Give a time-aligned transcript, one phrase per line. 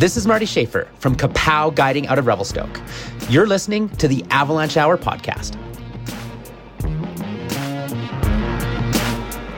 [0.00, 2.80] This is Marty Schaffer from CAPOW Guiding out of Revelstoke.
[3.28, 5.58] You're listening to the Avalanche Hour podcast.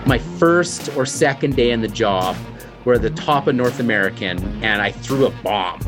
[0.05, 2.37] My first or second day in the job,
[2.85, 5.81] we're at the top of North American, and I threw a bomb.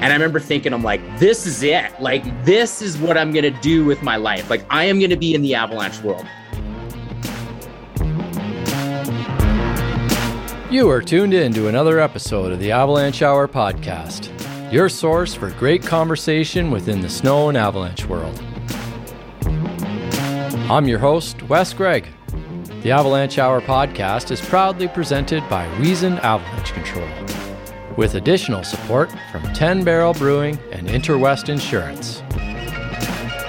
[0.00, 1.90] And I remember thinking, I'm like, this is it.
[2.00, 4.48] Like, this is what I'm going to do with my life.
[4.48, 6.24] Like, I am going to be in the Avalanche world.
[10.70, 14.30] You are tuned in to another episode of the Avalanche Hour podcast,
[14.70, 18.38] your source for great conversation within the snow and avalanche world.
[20.70, 22.08] I'm your host, Wes Gregg.
[22.82, 27.08] The Avalanche Hour podcast is proudly presented by Wyssen Avalanche Control,
[27.96, 32.22] with additional support from 10 Barrel Brewing and Interwest Insurance.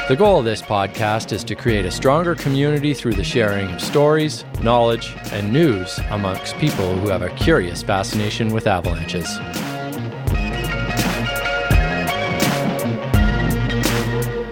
[0.09, 3.79] The goal of this podcast is to create a stronger community through the sharing of
[3.79, 9.27] stories, knowledge, and news amongst people who have a curious fascination with avalanches.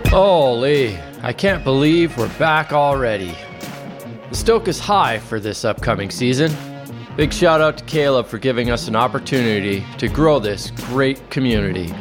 [0.09, 3.35] Holy, I can't believe we're back already.
[4.29, 6.55] The stoke is high for this upcoming season.
[7.15, 11.91] Big shout out to Caleb for giving us an opportunity to grow this great community.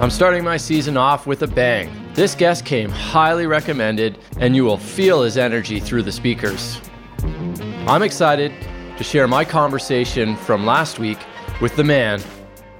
[0.00, 2.05] I'm starting my season off with a bang.
[2.16, 6.80] This guest came highly recommended, and you will feel his energy through the speakers.
[7.86, 8.54] I'm excited
[8.96, 11.18] to share my conversation from last week
[11.60, 12.22] with the man,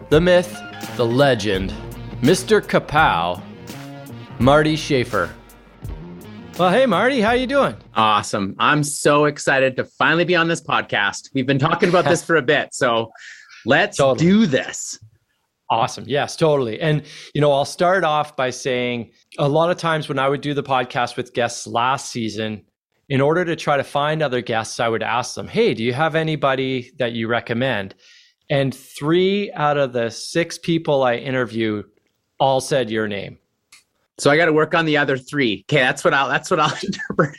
[0.09, 0.59] the myth,
[0.97, 1.75] the legend,
[2.23, 2.67] Mr.
[2.67, 3.43] CAPOW,
[4.39, 5.35] Marty Schaffer.
[6.59, 7.77] Well, hey Marty, how you doing?
[7.93, 8.57] Awesome.
[8.59, 11.29] I'm so excited to finally be on this podcast.
[11.35, 13.13] We've been talking about this for a bit, so
[13.67, 14.31] let's totally.
[14.31, 14.99] do this.
[15.69, 16.05] Awesome.
[16.07, 16.81] Yes, totally.
[16.81, 17.03] And,
[17.35, 20.55] you know, I'll start off by saying a lot of times when I would do
[20.55, 22.63] the podcast with guests last season,
[23.09, 25.93] in order to try to find other guests, I would ask them, Hey, do you
[25.93, 27.95] have anybody that you recommend?
[28.49, 31.87] And three out of the six people I interviewed
[32.39, 33.39] all said your name.
[34.19, 35.65] So I got to work on the other three.
[35.69, 37.37] Okay, that's what I'll that's what I'll interpret.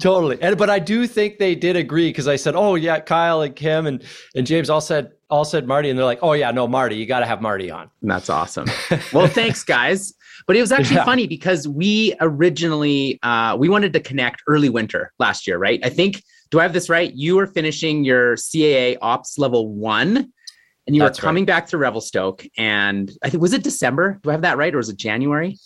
[0.00, 3.42] totally, and but I do think they did agree because I said, "Oh yeah, Kyle
[3.42, 4.02] and Kim and
[4.34, 7.06] and James all said all said Marty," and they're like, "Oh yeah, no, Marty, you
[7.06, 8.68] got to have Marty on." That's awesome.
[9.12, 10.14] well, thanks, guys.
[10.46, 11.04] But it was actually yeah.
[11.04, 15.80] funny because we originally uh, we wanted to connect early winter last year, right?
[15.84, 16.22] I think.
[16.50, 17.12] Do I have this right?
[17.12, 20.32] You were finishing your CAA Ops level one
[20.88, 21.48] and you That's were coming right.
[21.48, 24.18] back to Revelstoke, and I think was it December?
[24.22, 25.58] Do I have that right, or was it January?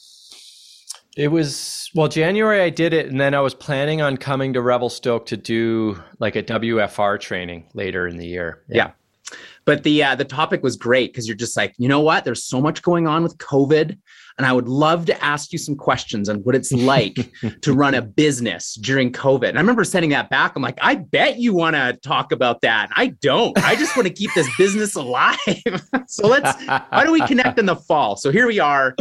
[1.17, 2.61] It was well January.
[2.61, 6.35] I did it, and then I was planning on coming to Revelstoke to do like
[6.35, 8.65] a WFR training later in the year.
[8.69, 8.77] Yeah.
[8.77, 8.91] yeah.
[9.65, 12.25] But the uh, the topic was great because you're just like, you know what?
[12.25, 13.97] There's so much going on with COVID.
[14.39, 17.31] And I would love to ask you some questions on what it's like
[17.61, 19.51] to run a business during COVID.
[19.51, 20.53] And I remember sending that back.
[20.57, 22.89] I'm like, I bet you want to talk about that.
[22.97, 23.57] I don't.
[23.65, 25.37] I just want to keep this business alive.
[26.07, 28.17] so let's, why don't we connect in the fall?
[28.17, 28.95] So here we are.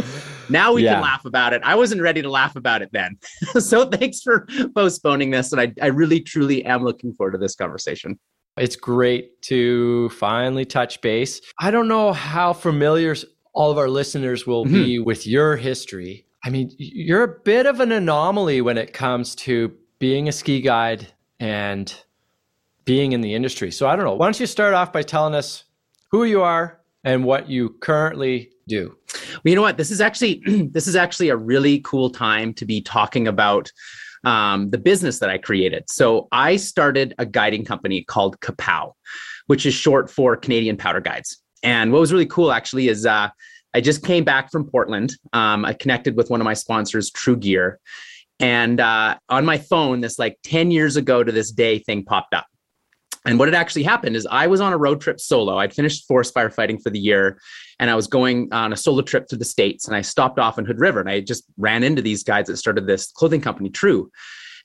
[0.48, 0.94] Now we yeah.
[0.94, 1.62] can laugh about it.
[1.64, 3.16] I wasn't ready to laugh about it then.
[3.58, 5.52] so thanks for postponing this.
[5.52, 8.18] And I, I really, truly am looking forward to this conversation.
[8.58, 11.40] It's great to finally touch base.
[11.60, 13.16] I don't know how familiar
[13.54, 14.74] all of our listeners will mm-hmm.
[14.74, 16.26] be with your history.
[16.44, 20.60] I mean, you're a bit of an anomaly when it comes to being a ski
[20.60, 21.06] guide
[21.40, 21.94] and
[22.84, 23.70] being in the industry.
[23.70, 24.14] So I don't know.
[24.14, 25.64] Why don't you start off by telling us
[26.10, 28.96] who you are and what you currently do?
[29.12, 29.76] Well, you know what?
[29.76, 30.42] This is actually
[30.72, 33.70] this is actually a really cool time to be talking about
[34.24, 35.84] um, the business that I created.
[35.88, 38.92] So I started a guiding company called CAPOW,
[39.46, 41.42] which is short for Canadian Powder Guides.
[41.62, 43.28] And what was really cool actually is uh,
[43.74, 45.14] I just came back from Portland.
[45.32, 47.80] Um, I connected with one of my sponsors, True Gear.
[48.40, 52.34] And uh, on my phone, this like 10 years ago to this day thing popped
[52.34, 52.46] up.
[53.24, 55.58] And what had actually happened is I was on a road trip solo.
[55.58, 57.38] I'd finished forest firefighting for the year
[57.78, 60.58] and I was going on a solo trip to the States and I stopped off
[60.58, 63.70] in Hood River and I just ran into these guys that started this clothing company,
[63.70, 64.10] True.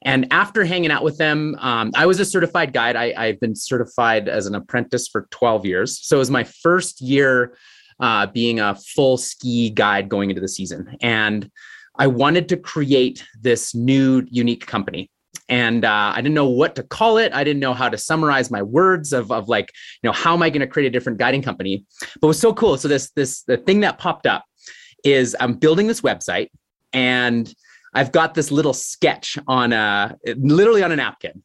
[0.03, 2.95] And after hanging out with them, um, I was a certified guide.
[2.95, 5.99] I, have been certified as an apprentice for 12 years.
[5.99, 7.57] So it was my first year
[7.99, 10.95] uh, being a full ski guide going into the season.
[11.01, 11.49] And
[11.97, 15.09] I wanted to create this new, unique company.
[15.49, 17.31] And uh, I didn't know what to call it.
[17.33, 20.41] I didn't know how to summarize my words of, of like, you know, how am
[20.41, 21.85] I going to create a different guiding company?
[22.19, 22.77] But it was so cool.
[22.77, 24.43] So this this the thing that popped up
[25.03, 26.49] is I'm building this website
[26.91, 27.53] and
[27.93, 31.41] I've got this little sketch on a literally on a napkin,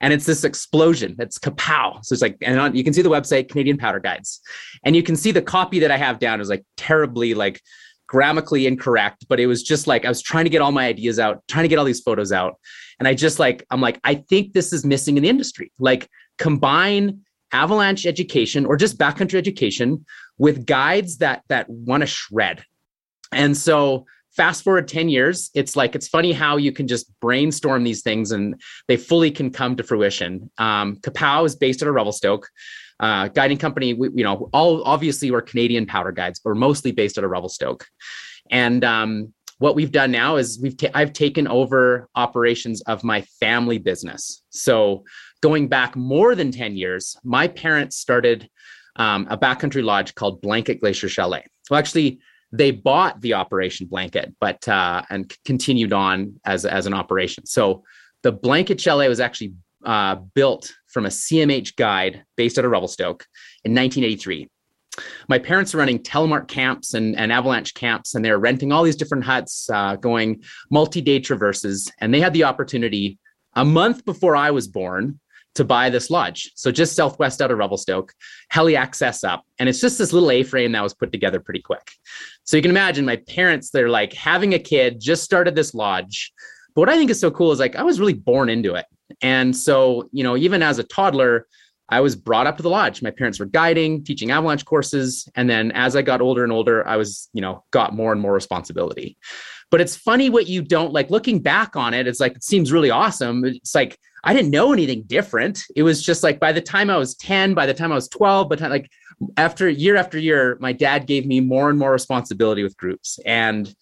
[0.00, 1.16] and it's this explosion.
[1.18, 2.02] It's kapow.
[2.04, 4.40] So it's like, and on, you can see the website Canadian Powder Guides,
[4.84, 7.60] and you can see the copy that I have down is like terribly like
[8.06, 11.18] grammatically incorrect, but it was just like I was trying to get all my ideas
[11.18, 12.54] out, trying to get all these photos out,
[13.00, 15.72] and I just like I'm like I think this is missing in the industry.
[15.80, 16.08] Like
[16.38, 20.04] combine avalanche education or just backcountry education
[20.38, 22.64] with guides that that want to shred.
[23.32, 24.06] And so
[24.36, 28.30] fast forward 10 years, it's like it's funny how you can just brainstorm these things
[28.30, 30.50] and they fully can come to fruition.
[30.58, 32.48] Um, CAPOW is based out of Revelstoke.
[33.00, 36.92] Uh, guiding company, we, you know, all obviously we're Canadian powder guides, but we're mostly
[36.92, 37.86] based out of Revelstoke.
[38.50, 43.20] And um, what we've done now is we've ta- I've taken over operations of my
[43.38, 44.42] family business.
[44.48, 45.04] So
[45.42, 48.48] going back more than 10 years, my parents started
[48.96, 51.44] um, a backcountry lodge called Blanket Glacier Chalet.
[51.68, 52.20] Well, actually,
[52.52, 57.44] they bought the operation Blanket, but uh, and continued on as as an operation.
[57.46, 57.84] So
[58.22, 59.52] the Blanket Chalet was actually
[59.84, 63.26] uh, built from a CMH guide based out of Revelstoke
[63.64, 64.48] in 1983
[65.28, 68.96] my parents are running telemark camps and, and avalanche camps and they're renting all these
[68.96, 71.90] different huts uh, going multi-day traverses.
[71.98, 73.18] And they had the opportunity
[73.54, 75.18] a month before i was born
[75.56, 76.52] to buy this lodge.
[76.54, 78.12] So just southwest out of revelstoke
[78.50, 79.44] heli access up.
[79.58, 81.90] And it's just this little a-frame that was put together pretty quick.
[82.44, 86.32] So you can imagine my parents they're like having a kid just started this lodge.
[86.74, 88.86] But what i think is so cool is like i was really born into it.
[89.22, 91.46] And so you know even as a toddler
[91.90, 93.02] I was brought up to the lodge.
[93.02, 95.28] My parents were guiding, teaching avalanche courses.
[95.34, 98.20] And then as I got older and older, I was, you know, got more and
[98.20, 99.16] more responsibility.
[99.70, 102.06] But it's funny what you don't like looking back on it.
[102.06, 103.44] It's like, it seems really awesome.
[103.44, 105.60] It's like, I didn't know anything different.
[105.74, 108.08] It was just like by the time I was 10, by the time I was
[108.08, 108.90] 12, but like
[109.36, 113.18] after year after year, my dad gave me more and more responsibility with groups.
[113.24, 113.72] And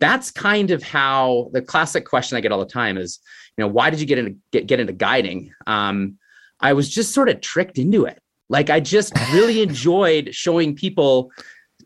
[0.00, 3.20] that's kind of how the classic question I get all the time is,
[3.56, 5.52] you know, why did you get into get, get into guiding?
[5.66, 6.18] Um,
[6.64, 8.18] I was just sort of tricked into it.
[8.48, 11.30] Like I just really enjoyed showing people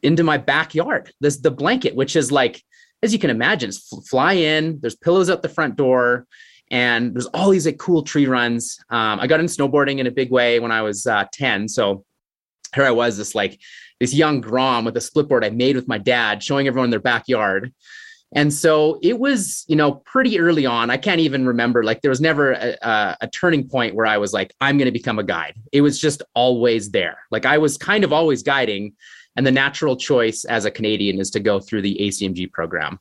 [0.04, 1.12] into my backyard.
[1.20, 2.62] This the blanket, which is like,
[3.02, 3.72] as you can imagine,
[4.08, 4.78] fly in.
[4.80, 6.26] There's pillows at the front door,
[6.70, 8.78] and there's all these like cool tree runs.
[8.88, 12.04] Um, I got into snowboarding in a big way when I was uh, ten, so
[12.72, 13.58] here I was, this like
[13.98, 17.72] this young grom with a splitboard I made with my dad, showing everyone their backyard.
[18.32, 20.90] And so it was, you know, pretty early on.
[20.90, 24.34] I can't even remember, like, there was never a, a, turning point where I was
[24.34, 25.54] like, I'm going to become a guide.
[25.72, 27.18] It was just always there.
[27.30, 28.94] Like, I was kind of always guiding.
[29.36, 32.98] And the natural choice as a Canadian is to go through the ACMG program.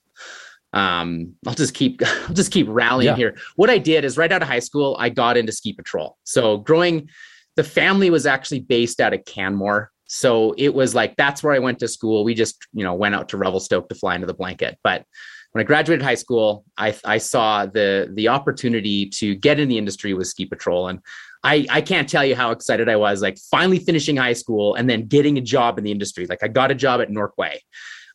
[0.71, 3.15] Um, I'll just keep, I'll just keep rallying yeah.
[3.15, 3.37] here.
[3.55, 6.17] What I did is right out of high school, I got into ski patrol.
[6.23, 7.09] So growing,
[7.57, 11.59] the family was actually based out of Canmore, so it was like that's where I
[11.59, 12.23] went to school.
[12.23, 14.79] We just, you know, went out to Revelstoke to fly into the blanket.
[14.83, 15.05] But
[15.51, 19.77] when I graduated high school, I, I saw the the opportunity to get in the
[19.77, 20.87] industry with ski patrol.
[20.87, 20.99] And
[21.43, 24.89] I, I can't tell you how excited I was, like finally finishing high school and
[24.89, 26.25] then getting a job in the industry.
[26.25, 27.57] Like I got a job at Norquay.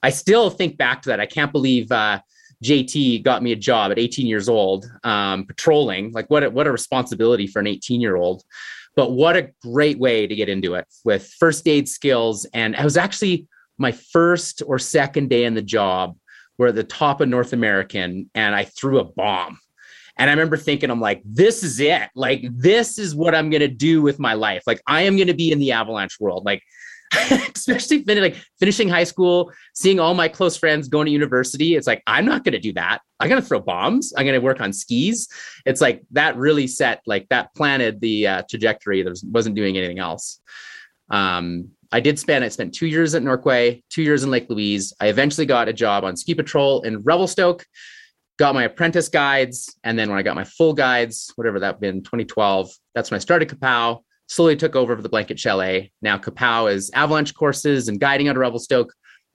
[0.03, 1.21] I still think back to that.
[1.21, 2.21] I can't believe uh,
[2.65, 6.13] JT got me a job at 18 years old, um, patrolling.
[6.13, 8.43] Like what a, what a responsibility for an 18 year old.
[8.95, 12.45] But what a great way to get into it with first aid skills.
[12.53, 13.47] And I was actually
[13.79, 16.17] my first or second day in the job.
[16.59, 19.59] We're at the top of North American and I threw a bomb.
[20.19, 22.11] And I remember thinking, I'm like, this is it.
[22.15, 24.63] Like, this is what I'm going to do with my life.
[24.67, 26.45] Like, I am going to be in the avalanche world.
[26.45, 26.63] Like,
[27.55, 31.77] especially fin- like finishing high school, seeing all my close friends going to university.
[31.77, 33.01] It's like I'm not going to do that.
[33.21, 34.13] I'm going to throw bombs.
[34.17, 35.29] I'm going to work on skis.
[35.67, 39.03] It's like that really set like that planted the uh, trajectory.
[39.03, 40.41] There wasn't doing anything else.
[41.11, 44.95] Um, I did spend I spent two years at Norquay, two years in Lake Louise.
[44.99, 47.67] I eventually got a job on ski patrol in Revelstoke.
[48.39, 52.03] Got my apprentice guides, and then when I got my full guides, whatever that been,
[52.03, 55.93] 2012, that's when I started CAPOW slowly took over for the Blanket Chalet.
[56.01, 58.93] Now CAPOW is avalanche courses and guiding out of Revelstoke,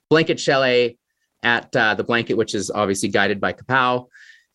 [0.09, 0.97] Blanket Chalet
[1.43, 4.07] at uh, the Blanket, which is obviously guided by CAPOW.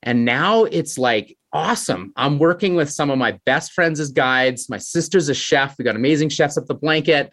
[0.02, 2.12] And now it's like awesome.
[2.16, 4.68] I'm working with some of my best friends as guides.
[4.68, 5.76] My sister's a chef.
[5.78, 7.32] We got amazing chefs at the Blanket,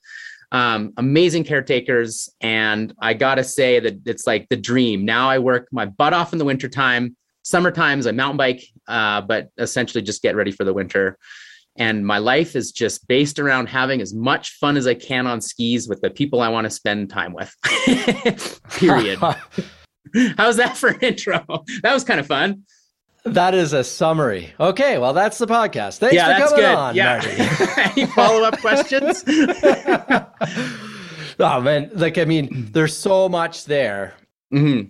[0.52, 2.30] um, amazing caretakers.
[2.42, 5.04] And I got to say that it's like the dream.
[5.04, 7.16] Now I work my butt off in the wintertime.
[7.42, 11.18] Summer times I mountain bike, uh, but essentially just get ready for the winter
[11.80, 15.40] and my life is just based around having as much fun as I can on
[15.40, 17.56] skis with the people I want to spend time with.
[18.72, 19.18] Period.
[20.38, 21.46] How's that for intro?
[21.82, 22.64] That was kind of fun.
[23.24, 24.54] That is a summary.
[24.60, 26.00] Okay, well, that's the podcast.
[26.00, 26.76] Thanks yeah, for coming good.
[26.76, 27.22] on, yeah.
[27.96, 29.24] Any follow up questions?
[31.40, 34.16] oh man, like I mean, there's so much there.
[34.54, 34.90] Mm-hmm.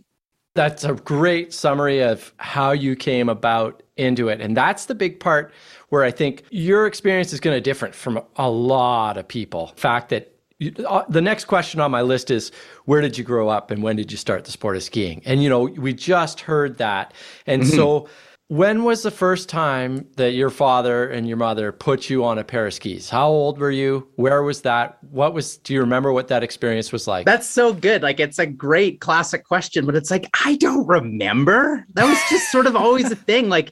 [0.56, 5.20] That's a great summary of how you came about into it, and that's the big
[5.20, 5.52] part
[5.90, 9.72] where I think your experience is going to differ from a lot of people.
[9.76, 12.52] The fact that you, uh, the next question on my list is
[12.86, 15.22] where did you grow up and when did you start the sport of skiing?
[15.26, 17.14] And you know, we just heard that.
[17.46, 17.76] And mm-hmm.
[17.76, 18.10] so
[18.50, 22.44] when was the first time that your father and your mother put you on a
[22.44, 23.08] pair of skis?
[23.08, 24.08] How old were you?
[24.16, 24.98] Where was that?
[25.12, 27.28] What was, do you remember what that experience was like?
[27.28, 28.02] That's so good.
[28.02, 31.86] Like, it's a great classic question, but it's like, I don't remember.
[31.94, 33.50] That was just sort of always a thing.
[33.50, 33.72] Like,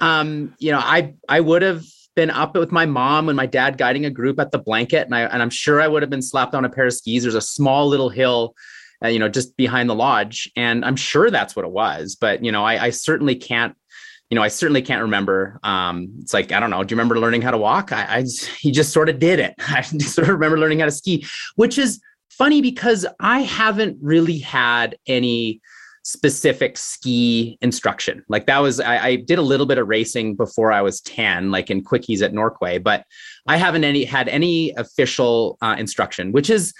[0.00, 1.84] um, you know, I, I would have
[2.14, 5.06] been up with my mom and my dad guiding a group at the blanket.
[5.06, 7.22] And I, and I'm sure I would have been slapped on a pair of skis.
[7.22, 8.54] There's a small little hill
[9.04, 10.50] uh, you know, just behind the lodge.
[10.54, 12.14] And I'm sure that's what it was.
[12.14, 13.76] But, you know, I, I certainly can't
[14.30, 15.60] you know, I certainly can't remember.
[15.62, 16.82] Um, it's like I don't know.
[16.82, 17.92] Do you remember learning how to walk?
[17.92, 18.24] I, I
[18.58, 19.54] he just sort of did it.
[19.58, 24.38] I sort of remember learning how to ski, which is funny because I haven't really
[24.38, 25.60] had any
[26.12, 28.22] specific ski instruction.
[28.28, 31.50] Like that was I, I, did a little bit of racing before I was 10,
[31.50, 33.04] like in quickies at Norquay, but
[33.46, 36.74] I haven't any had any official uh, instruction, which is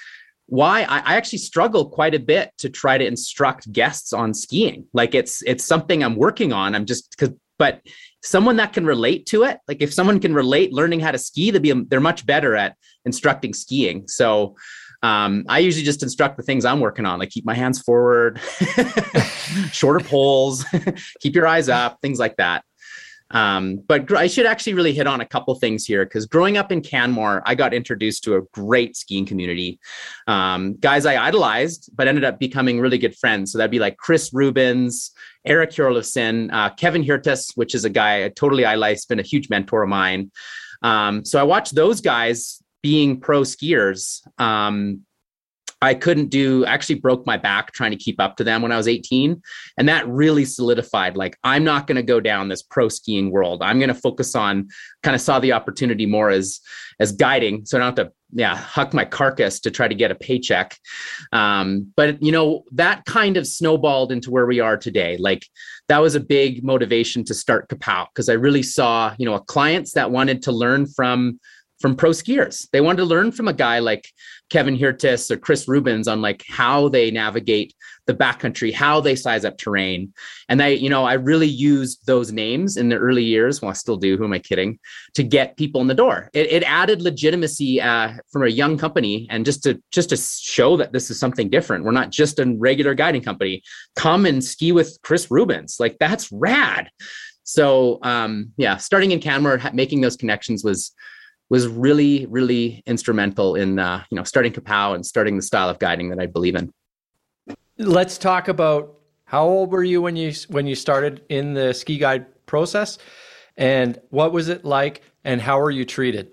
[0.46, 4.86] why I, I, actually struggle quite a bit to try to instruct guests on skiing.
[4.92, 6.74] Like it's it's something I'm working on.
[6.74, 7.80] I'm just because but
[8.22, 11.50] someone that can relate to it like if someone can relate learning how to ski
[11.50, 14.56] they'll be they're much better at instructing skiing so
[15.02, 18.40] um, i usually just instruct the things i'm working on like keep my hands forward
[19.72, 20.64] shorter poles
[21.20, 22.64] keep your eyes up things like that
[23.32, 26.70] um, but I should actually really hit on a couple things here because growing up
[26.70, 29.80] in Canmore, I got introduced to a great skiing community.
[30.26, 33.50] Um, guys I idolized, but ended up becoming really good friends.
[33.50, 35.12] So that'd be like Chris Rubens,
[35.46, 39.48] Eric Hjorleifson, uh, Kevin Hjertaas, which is a guy I totally idolize, been a huge
[39.48, 40.30] mentor of mine.
[40.82, 45.02] Um, so I watched those guys being pro skiers um,
[45.82, 48.70] I couldn't do, I actually broke my back trying to keep up to them when
[48.70, 49.42] I was 18.
[49.76, 53.62] And that really solidified like, I'm not going to go down this pro skiing world.
[53.62, 54.68] I'm going to focus on
[55.02, 56.60] kind of saw the opportunity more as,
[57.00, 57.66] as guiding.
[57.66, 60.78] So I don't have to, yeah, huck my carcass to try to get a paycheck.
[61.32, 65.16] Um, but, you know, that kind of snowballed into where we are today.
[65.18, 65.44] Like,
[65.88, 69.94] that was a big motivation to start CAPOW because I really saw, you know, clients
[69.94, 71.40] that wanted to learn from
[71.82, 72.68] from pro skiers.
[72.70, 74.08] They wanted to learn from a guy like
[74.48, 77.74] Kevin Hjertaas or Chris Rubens on like how they navigate
[78.06, 80.12] the backcountry, how they size up terrain.
[80.48, 83.60] And I, you know, I really used those names in the early years.
[83.60, 84.16] Well, I still do.
[84.16, 84.78] Who am I kidding?
[85.14, 86.30] To get people in the door.
[86.32, 90.76] It, it added legitimacy uh, from a young company, and just to just to show
[90.76, 91.84] that this is something different.
[91.84, 93.62] We're not just a regular guiding company.
[93.96, 95.76] Come and ski with Chris Rubens.
[95.80, 96.90] Like that's rad.
[97.44, 100.92] So um, yeah, starting in Canmore, making those connections was
[101.52, 105.78] was really, really instrumental in uh, you know starting CAPOW and starting the style of
[105.78, 106.72] guiding that I believe in.
[107.76, 108.94] Let's talk about
[109.26, 112.96] how old were you when you when you started in the ski guide process,
[113.58, 116.32] and what was it like, and how were you treated?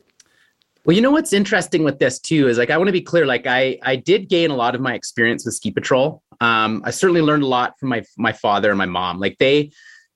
[0.85, 3.25] Well, you know what's interesting with this too is like I want to be clear.
[3.25, 6.23] Like I I did gain a lot of my experience with ski patrol.
[6.39, 9.19] Um, I certainly learned a lot from my my father and my mom.
[9.19, 9.71] Like they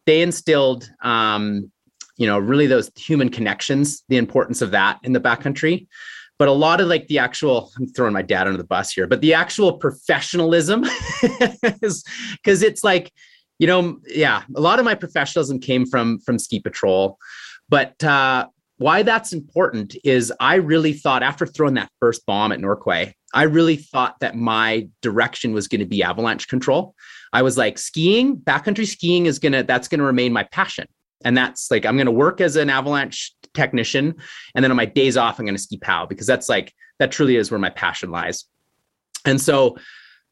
[0.06, 1.74] they instilled um,
[2.18, 5.88] you know really those human connections the importance of that in the backcountry
[6.40, 9.08] but a lot of like the actual i'm throwing my dad under the bus here
[9.08, 10.84] but the actual professionalism
[11.82, 12.04] is
[12.34, 13.12] because it's like
[13.60, 17.18] you know yeah a lot of my professionalism came from from ski patrol
[17.70, 18.46] but uh
[18.78, 23.44] why that's important is I really thought after throwing that first bomb at Norquay, I
[23.44, 26.96] really thought that my direction was going to be avalanche control.
[27.32, 30.88] I was like, skiing, backcountry skiing is going to, that's going to remain my passion.
[31.24, 34.16] And that's like, I'm going to work as an avalanche technician.
[34.56, 37.12] And then on my days off, I'm going to ski POW because that's like, that
[37.12, 38.46] truly is where my passion lies.
[39.26, 39.78] And so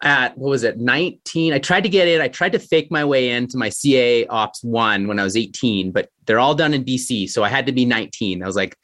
[0.03, 3.05] at what was it 19 i tried to get in i tried to fake my
[3.05, 6.83] way into my ca ops 1 when i was 18 but they're all done in
[6.83, 8.75] bc so i had to be 19 i was like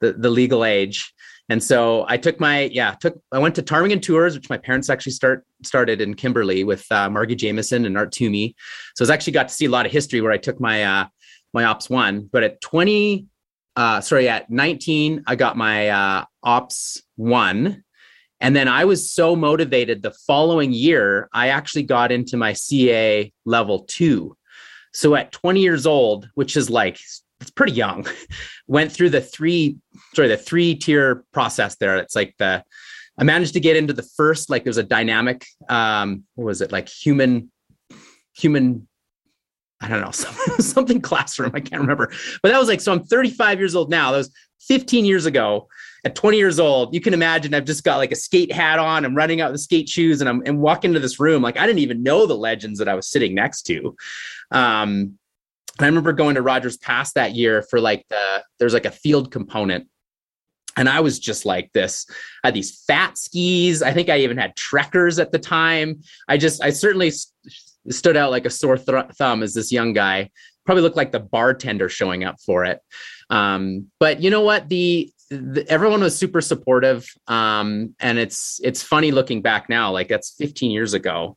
[0.00, 1.12] the, the legal age
[1.48, 4.90] and so i took my yeah took i went to ptarmigan tours which my parents
[4.90, 8.54] actually start started in kimberley with uh, margie jamieson and art twomey
[8.96, 11.06] so i actually got to see a lot of history where i took my uh,
[11.54, 12.28] my ops one.
[12.30, 13.26] But at 20,
[13.76, 17.84] uh, sorry, at 19, I got my uh, ops one.
[18.40, 23.32] And then I was so motivated the following year, I actually got into my CA
[23.46, 24.36] level two.
[24.92, 26.98] So at 20 years old, which is like,
[27.40, 28.06] it's pretty young,
[28.66, 29.78] went through the three,
[30.14, 31.96] sorry, the three tier process there.
[31.96, 32.64] It's like the,
[33.16, 36.72] I managed to get into the first, like there's a dynamic, um, what was it,
[36.72, 37.50] like human,
[38.36, 38.88] human
[39.80, 40.10] I don't know,
[40.58, 41.52] something classroom.
[41.54, 42.12] I can't remember.
[42.42, 44.12] But that was like, so I'm 35 years old now.
[44.12, 44.30] That was
[44.62, 45.68] 15 years ago.
[46.06, 49.06] At 20 years old, you can imagine I've just got like a skate hat on.
[49.06, 51.42] I'm running out the skate shoes and I'm and walking into this room.
[51.42, 53.96] Like I didn't even know the legends that I was sitting next to.
[54.50, 55.18] Um,
[55.80, 59.32] I remember going to Rogers Pass that year for like the there's like a field
[59.32, 59.88] component
[60.76, 62.06] and I was just like this.
[62.42, 63.82] I had these fat skis.
[63.82, 66.00] I think I even had trekkers at the time.
[66.28, 67.12] I just, I certainly
[67.90, 70.30] stood out like a sore th- thumb as this young guy
[70.64, 72.80] probably looked like the bartender showing up for it.
[73.30, 74.68] Um, but you know what?
[74.68, 79.90] The, the everyone was super supportive, um, and it's it's funny looking back now.
[79.90, 81.36] Like that's 15 years ago.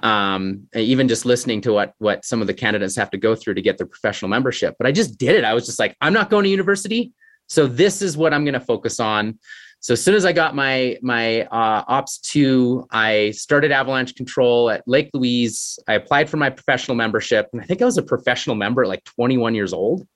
[0.00, 3.54] Um, even just listening to what what some of the candidates have to go through
[3.54, 4.76] to get their professional membership.
[4.78, 5.44] But I just did it.
[5.44, 7.12] I was just like, I'm not going to university,
[7.48, 9.38] so this is what I'm going to focus on.
[9.80, 14.70] So as soon as I got my my uh, ops two, I started avalanche control
[14.70, 15.78] at Lake Louise.
[15.86, 18.88] I applied for my professional membership, and I think I was a professional member at
[18.88, 20.06] like 21 years old.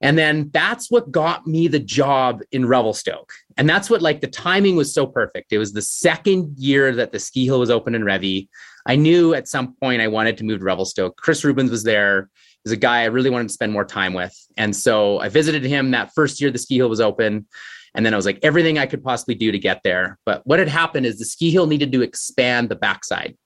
[0.00, 3.32] And then that's what got me the job in Revelstoke.
[3.56, 5.52] And that's what like the timing was so perfect.
[5.52, 8.48] It was the second year that the ski hill was open in Revie.
[8.86, 11.16] I knew at some point I wanted to move to Revelstoke.
[11.16, 12.28] Chris Rubens was there.
[12.64, 14.34] He's a guy I really wanted to spend more time with.
[14.56, 17.46] And so I visited him that first year the ski hill was open.
[17.94, 20.18] And then I was like, everything I could possibly do to get there.
[20.26, 23.36] But what had happened is the ski hill needed to expand the backside.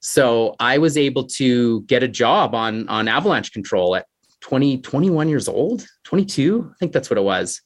[0.00, 4.06] So I was able to get a job on, on avalanche control at
[4.42, 6.70] 20, 21 years old, 22.
[6.70, 7.60] I think that's what it was.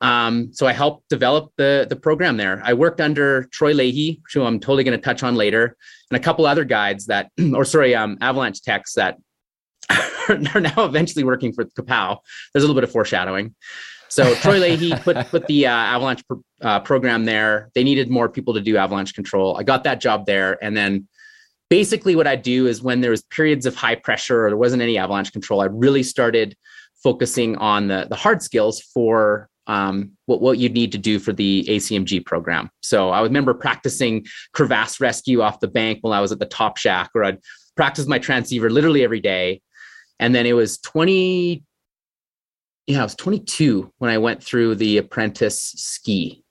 [0.00, 2.60] Um, so I helped develop the, the program there.
[2.64, 5.76] I worked under Troy Leahy, who I'm totally going to touch on later,
[6.10, 9.18] and a couple other guides that, or sorry, um, avalanche techs that
[10.28, 12.18] are now eventually working for CAPOW.
[12.52, 13.54] There's a little bit of foreshadowing.
[14.14, 16.22] So Troy Leahy put put the uh, Avalanche
[16.62, 17.72] uh, program there.
[17.74, 19.56] They needed more people to do Avalanche control.
[19.56, 21.08] I got that job there, and then
[21.68, 24.82] basically what I do is when there was periods of high pressure or there wasn't
[24.82, 26.56] any Avalanche control, I really started
[27.02, 31.32] focusing on the the hard skills for um, what, what you'd need to do for
[31.32, 32.70] the ACMG program.
[32.82, 36.76] So I remember practicing crevasse rescue off the bank while I was at the top
[36.76, 37.40] shack, or I'd
[37.76, 39.60] practice my transceiver literally every day.
[40.20, 41.64] And then it was 20,
[42.86, 46.42] yeah, I was 22 when I went through the apprentice ski.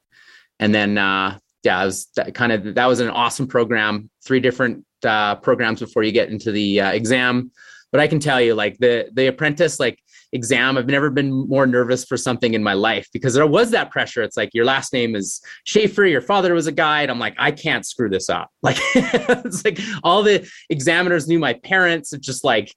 [0.59, 4.39] And then, uh, yeah, I was that kind of, that was an awesome program, three
[4.39, 7.51] different uh, programs before you get into the uh, exam.
[7.91, 9.99] But I can tell you, like the, the apprentice, like
[10.31, 13.91] exam, I've never been more nervous for something in my life because there was that
[13.91, 14.23] pressure.
[14.23, 17.11] It's like your last name is Schaffer, your father was a guide.
[17.11, 18.49] I'm like, I can't screw this up.
[18.63, 22.13] Like, it's like all the examiners knew my parents.
[22.13, 22.73] It's just like,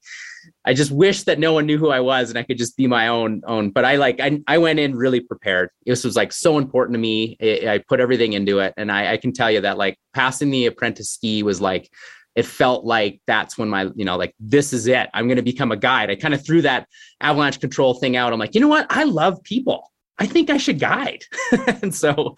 [0.66, 2.88] I just wish that no one knew who I was and I could just be
[2.88, 3.70] my own own.
[3.70, 5.70] But I like I, I went in really prepared.
[5.87, 7.37] This was like so important to me.
[7.40, 10.50] I, I put everything into it, and I, I can tell you that like passing
[10.50, 11.90] the apprentice ski was like
[12.35, 15.09] it felt like that's when my you know like this is it.
[15.14, 16.11] I'm going to become a guide.
[16.11, 16.88] I kind of threw that
[17.20, 18.33] avalanche control thing out.
[18.33, 18.87] I'm like, you know what?
[18.90, 19.90] I love people.
[20.18, 21.22] I think I should guide.
[21.83, 22.37] and so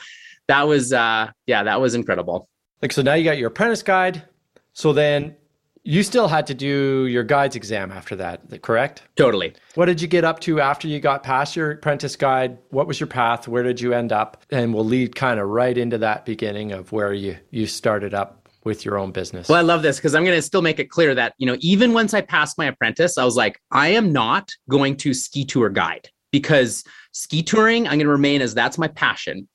[0.49, 2.49] that was uh yeah, that was incredible.
[2.83, 4.23] Like so now you got your apprentice guide.
[4.75, 5.35] So then
[5.89, 9.05] you still had to do your guides exam after that, correct?
[9.17, 9.55] Totally.
[9.75, 12.59] What did you get up to after you got past your apprentice guide?
[12.69, 13.49] What was your path?
[13.49, 14.45] Where did you end up?
[14.51, 18.51] And we'll lead kind of right into that beginning of where you you started up
[18.65, 19.49] with your own business.
[19.49, 21.57] Well, I love this because I'm going to still make it clear that, you know,
[21.61, 25.47] even once I passed my apprentice, I was like, I am not going to ski
[25.47, 29.49] tour guide because ski touring, I'm going to remain as that's my passion.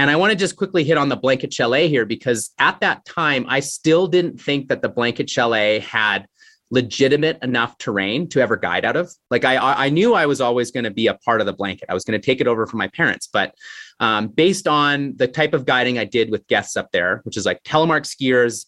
[0.00, 3.04] And I want to just quickly hit on the blanket chalet here because at that
[3.04, 6.26] time, I still didn't think that the blanket chalet had
[6.70, 9.12] legitimate enough terrain to ever guide out of.
[9.30, 11.90] Like I, I knew I was always going to be a part of the blanket.
[11.90, 13.54] I was going to take it over from my parents, but
[13.98, 17.44] um, based on the type of guiding I did with guests up there, which is
[17.44, 18.64] like telemark skiers,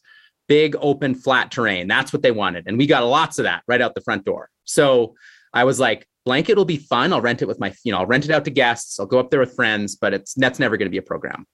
[0.49, 3.81] big open flat terrain, that's what they wanted, and we got lots of that right
[3.81, 4.51] out the front door.
[4.65, 5.15] So
[5.55, 7.13] I was like, blanket will be fun.
[7.13, 8.99] I'll rent it with my, you know, I'll rent it out to guests.
[8.99, 11.47] I'll go up there with friends, but it's that's never going to be a program.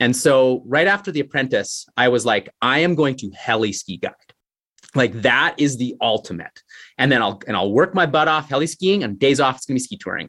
[0.00, 3.96] And so right after the apprentice, I was like, I am going to heli ski
[3.96, 4.12] guide.
[4.94, 6.62] Like that is the ultimate.
[6.98, 9.66] And then I'll and I'll work my butt off heli skiing and days off it's
[9.66, 10.28] gonna be ski touring.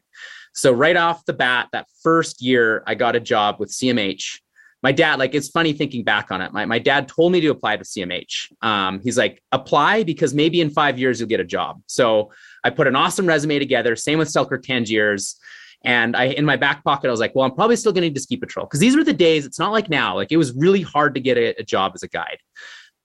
[0.52, 4.40] So right off the bat, that first year I got a job with CMH
[4.82, 6.52] my dad, like it's funny thinking back on it.
[6.52, 8.52] My, my dad told me to apply to CMH.
[8.62, 11.82] Um, he's like, apply because maybe in five years you'll get a job.
[11.86, 12.30] So
[12.62, 13.96] I put an awesome resume together.
[13.96, 15.36] Same with Selkirk Tangiers.
[15.84, 18.08] And I, in my back pocket, I was like, well, I'm probably still going to
[18.08, 19.46] need to ski patrol because these were the days.
[19.46, 20.14] It's not like now.
[20.14, 22.38] Like it was really hard to get a, a job as a guide.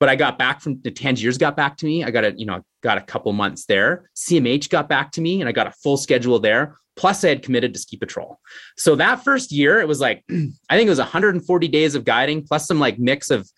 [0.00, 2.04] But I got back from the Tangiers got back to me.
[2.04, 4.10] I got a, you know, got a couple months there.
[4.16, 6.76] CMH got back to me and I got a full schedule there.
[6.96, 8.40] Plus, I had committed to ski patrol.
[8.76, 12.46] So that first year, it was like, I think it was 140 days of guiding,
[12.46, 13.48] plus some like mix of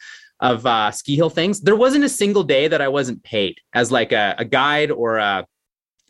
[0.40, 1.62] of uh, ski hill things.
[1.62, 5.16] There wasn't a single day that I wasn't paid as like a, a guide or
[5.16, 5.46] a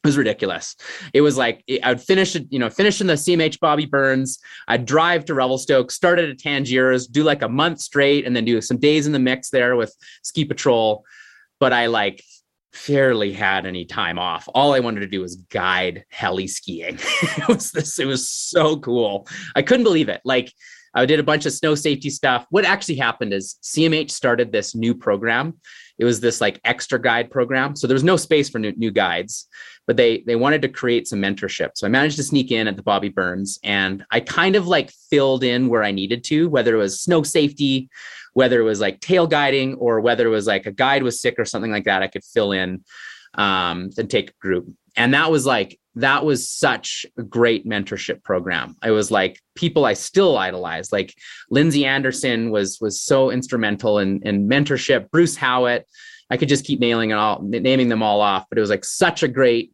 [0.06, 0.76] it was ridiculous.
[1.12, 4.38] It was like I'd finish, you know, finish in the CMH Bobbie Burns.
[4.68, 8.60] I'd drive to Revelstoke, start at Tangiers, do like a month straight, and then do
[8.60, 11.04] some days in the mix there with ski patrol.
[11.58, 12.22] But I like
[12.76, 14.48] fairly had any time off.
[14.54, 16.98] All I wanted to do was guide heli skiing.
[17.22, 19.26] it was this, it was so cool.
[19.54, 20.20] I couldn't believe it.
[20.24, 20.52] Like
[20.94, 22.46] I did a bunch of snow safety stuff.
[22.50, 25.54] What actually happened is CMH started this new program
[25.98, 27.74] it was this like extra guide program.
[27.76, 29.48] So there was no space for new, new guides,
[29.86, 31.70] but they they wanted to create some mentorship.
[31.74, 34.90] So I managed to sneak in at the Bobbie Burns and I kind of like
[35.10, 37.88] filled in where I needed to, whether it was snow safety,
[38.34, 41.36] whether it was like tail guiding or whether it was like a guide was sick
[41.38, 42.84] or something like that, I could fill in
[43.34, 44.68] um, and take a group.
[44.96, 48.76] And that was like that was such a great mentorship program.
[48.82, 51.14] I was like people I still idolize, like
[51.50, 55.10] Lindsay Anderson was was so instrumental in in mentorship.
[55.10, 55.86] Bruce Howitt,
[56.30, 58.44] I could just keep nailing it all, naming them all off.
[58.48, 59.72] But it was like such a great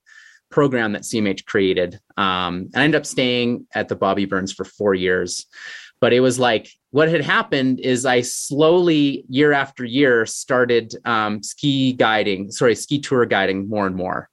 [0.48, 1.98] program that CMH created.
[2.16, 5.46] Um, I ended up staying at the Bobbie Burns for four years,
[6.00, 11.42] but it was like what had happened is I slowly, year after year, started um,
[11.42, 14.28] ski guiding, sorry, ski tour guiding more and more.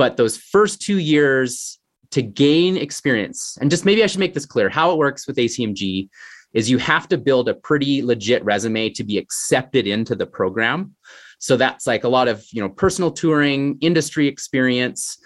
[0.00, 1.78] But those first two years
[2.12, 5.36] to gain experience, and just maybe I should make this clear how it works with
[5.36, 6.08] ACMG
[6.54, 10.96] is you have to build a pretty legit resume to be accepted into the program.
[11.40, 15.18] So that's like a lot of you know personal touring, industry experience,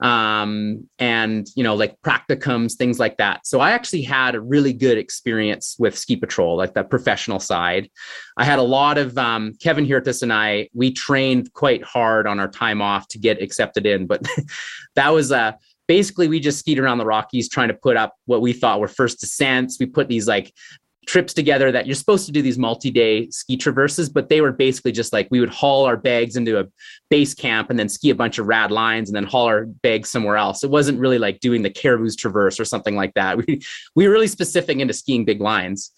[0.00, 3.46] um, and you know like practicums, things like that.
[3.46, 7.88] So I actually had a really good experience with Ski Patrol, like the professional side.
[8.36, 10.68] I had a lot of um, Kevin Hjertaas and I.
[10.74, 14.22] We trained quite hard on our time off to get accepted in, but
[14.96, 15.52] that was a uh,
[15.86, 18.88] basically we just skied around the Rockies trying to put up what we thought were
[18.88, 19.78] first descents.
[19.80, 20.52] We put these like
[21.10, 24.92] trips together that you're supposed to do these multi-day ski traverses, but they were basically
[24.92, 26.66] just like we would haul our bags into a
[27.08, 30.08] base camp and then ski a bunch of rad lines and then haul our bags
[30.08, 30.62] somewhere else.
[30.62, 33.38] It wasn't really like doing the Caribou's Traverse or something like that.
[33.48, 33.60] We
[33.96, 35.90] we were really specific into skiing big lines.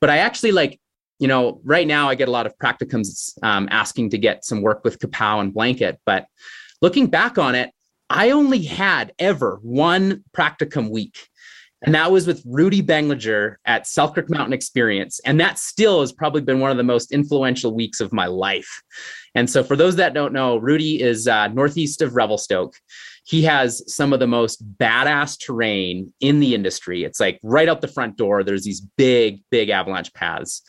[0.00, 0.78] But I actually like,
[1.18, 4.62] you know, right now I get a lot of practicums um, asking to get some
[4.62, 5.98] work with CAPOW and Blanket.
[6.06, 6.26] But
[6.80, 7.70] looking back on it,
[8.08, 11.26] I only had ever one practicum week
[11.84, 15.20] and that was with Ruedi Beglinger at Selkirk Mountain Experience.
[15.24, 18.82] And that still has probably been one of the most influential weeks of my life.
[19.34, 22.74] And so, for those that don't know, Ruedi is uh, northeast of Revelstoke.
[23.26, 27.04] He has some of the most badass terrain in the industry.
[27.04, 30.62] It's like right out the front door, there's these big, big avalanche paths.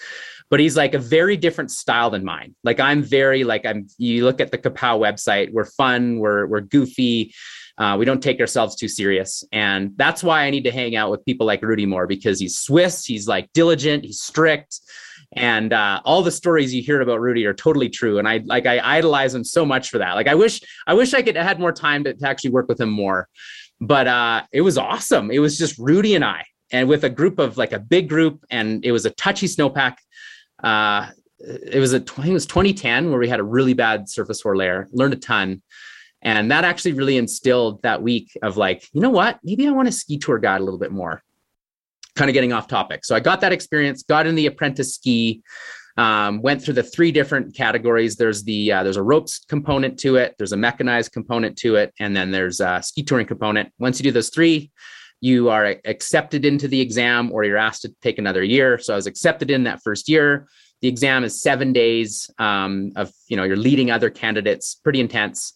[0.50, 2.56] But he's like a very different style than mine.
[2.64, 3.88] Like I'm very like I'm.
[3.98, 5.52] You look at the CAPOW website.
[5.52, 6.20] We're fun.
[6.20, 7.34] We're we're goofy
[7.78, 9.44] uh, we don't take ourselves too serious.
[9.52, 12.58] And that's why I need to hang out with people like Ruedi more because he's
[12.58, 14.80] Swiss, he's like diligent, he's strict.
[15.34, 18.20] And uh, all the stories you hear about Ruedi are totally true.
[18.20, 20.14] And I like I idolize him so much for that.
[20.14, 22.70] Like I wish I wish I could have had more time to, to actually work
[22.70, 23.28] with him more.
[23.82, 25.32] But uh, it was awesome.
[25.32, 28.46] It was just Ruedi and I, and with a group of like a big group,
[28.50, 29.96] and it was a touchy snowpack.
[30.64, 31.10] Uh,
[31.40, 34.88] it was a it was 2010 where we had a really bad surface hoar layer.
[34.94, 35.62] Learned a ton,
[36.26, 39.40] and that actually really instilled that week of like, you know what?
[39.44, 41.24] Maybe I want to ski tour guide a little bit more.
[42.16, 43.06] Kind of getting off topic.
[43.06, 45.44] So I got that experience, got in the apprentice ski,
[45.98, 48.16] um, went through the three different categories.
[48.16, 51.94] There's the uh, there's a ropes component to it, there's a mechanized component to it,
[52.00, 53.72] and then there's a ski touring component.
[53.78, 54.72] Once you do those three,
[55.22, 58.80] you are accepted into the exam or you're asked to take another year.
[58.80, 60.48] So I was accepted in that first year.
[60.82, 65.54] The exam is seven days um, of you know you're leading other candidates, pretty intense.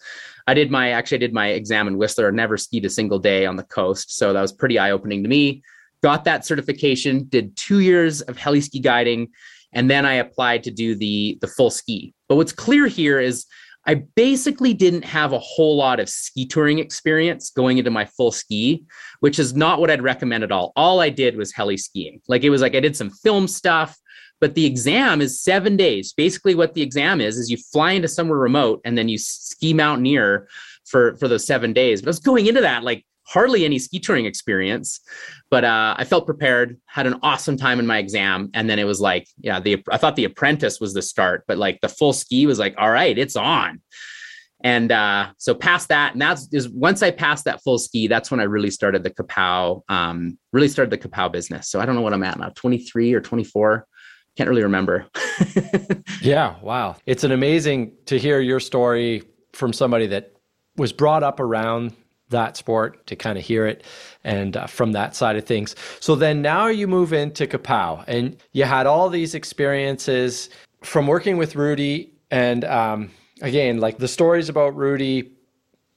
[0.49, 2.31] I did my actually I did my exam in Whistler.
[2.31, 5.29] Never skied a single day on the coast, so that was pretty eye opening to
[5.29, 5.61] me.
[6.01, 7.27] Got that certification.
[7.29, 9.27] Did two years of heli ski guiding,
[9.73, 12.15] and then I applied to do the the full ski.
[12.27, 13.45] But what's clear here is
[13.85, 18.31] I basically didn't have a whole lot of ski touring experience going into my full
[18.31, 18.85] ski,
[19.19, 20.73] which is not what I'd recommend at all.
[20.75, 22.21] All I did was heli skiing.
[22.27, 23.95] Like it was like I did some film stuff.
[24.41, 26.13] But the exam is seven days.
[26.13, 29.73] Basically, what the exam is is you fly into somewhere remote and then you ski
[29.73, 30.47] mountaineer
[30.85, 32.01] for for those seven days.
[32.01, 34.99] But I was going into that like hardly any ski touring experience,
[35.51, 36.79] but uh, I felt prepared.
[36.87, 39.97] Had an awesome time in my exam, and then it was like, yeah, the I
[39.97, 43.17] thought the apprentice was the start, but like the full ski was like, all right,
[43.17, 43.81] it's on.
[44.61, 48.29] And uh, so past that, and that's is once I passed that full ski, that's
[48.29, 51.69] when I really started the CAPOW, um, really started the CAPOW business.
[51.69, 53.87] So I don't know what I'm at now, 23 or 24
[54.39, 55.05] can't really remember.
[56.21, 56.95] yeah, wow.
[57.05, 59.21] It's an amazing to hear your story
[59.51, 60.31] from somebody that
[60.77, 61.93] was brought up around
[62.29, 63.83] that sport to kind of hear it
[64.23, 65.75] and uh, from that side of things.
[65.99, 70.49] So then now you move into CAPOW and you had all these experiences
[70.85, 75.31] from working with Ruedi and um, again, like the stories about Ruedi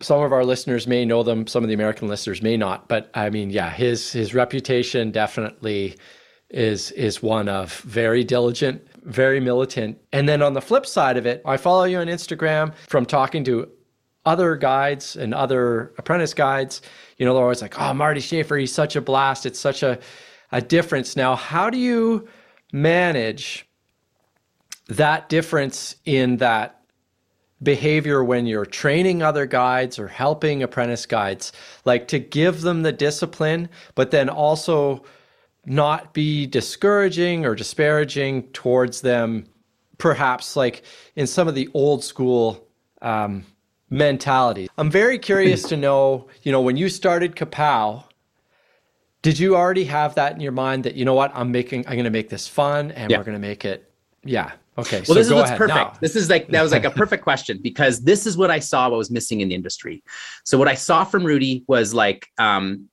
[0.01, 3.09] some of our listeners may know them some of the american listeners may not but
[3.15, 5.97] i mean yeah his his reputation definitely
[6.53, 9.99] is is one of very diligent, very militant.
[10.13, 13.43] And then on the flip side of it, I follow you on Instagram from talking
[13.45, 13.69] to
[14.25, 16.83] other guides and other apprentice guides.
[17.17, 19.47] You know, they're always like, "Oh, Marty Schaffer, he's such a blast.
[19.47, 19.99] It's such a
[20.53, 22.29] a difference." Now, how do you
[22.73, 23.67] manage
[24.89, 26.83] that difference in that
[27.63, 31.53] behavior when you're training other guides or helping apprentice guides,
[31.85, 35.05] like to give them the discipline, but then also
[35.65, 39.47] not be discouraging or disparaging towards them,
[39.99, 40.83] perhaps like
[41.17, 42.67] in some of the old school
[43.01, 43.45] um,
[43.91, 44.69] mentality.
[44.79, 48.05] I'm very curious to know, you know, when you started CAPOW,
[49.23, 51.95] did you already have that in your mind that, you know what, I'm making, I'm
[51.95, 53.19] going to make this fun and yeah.
[53.19, 53.89] we're going to make it,
[54.25, 54.99] yeah, Okay.
[54.99, 55.77] Well, so this is what's perfect.
[55.77, 55.99] Now.
[56.01, 58.89] This is like that was like a perfect question because this is what I saw
[58.89, 60.03] what was missing in the industry.
[60.45, 62.89] So what I saw from Ruedi was like um,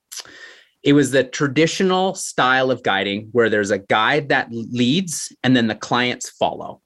[0.83, 5.67] it was the traditional style of guiding where there's a guide that leads and then
[5.67, 6.81] the clients follow.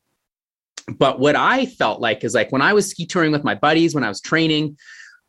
[0.98, 3.96] But what I felt like is like when I was ski touring with my buddies,
[3.96, 4.78] when I was training,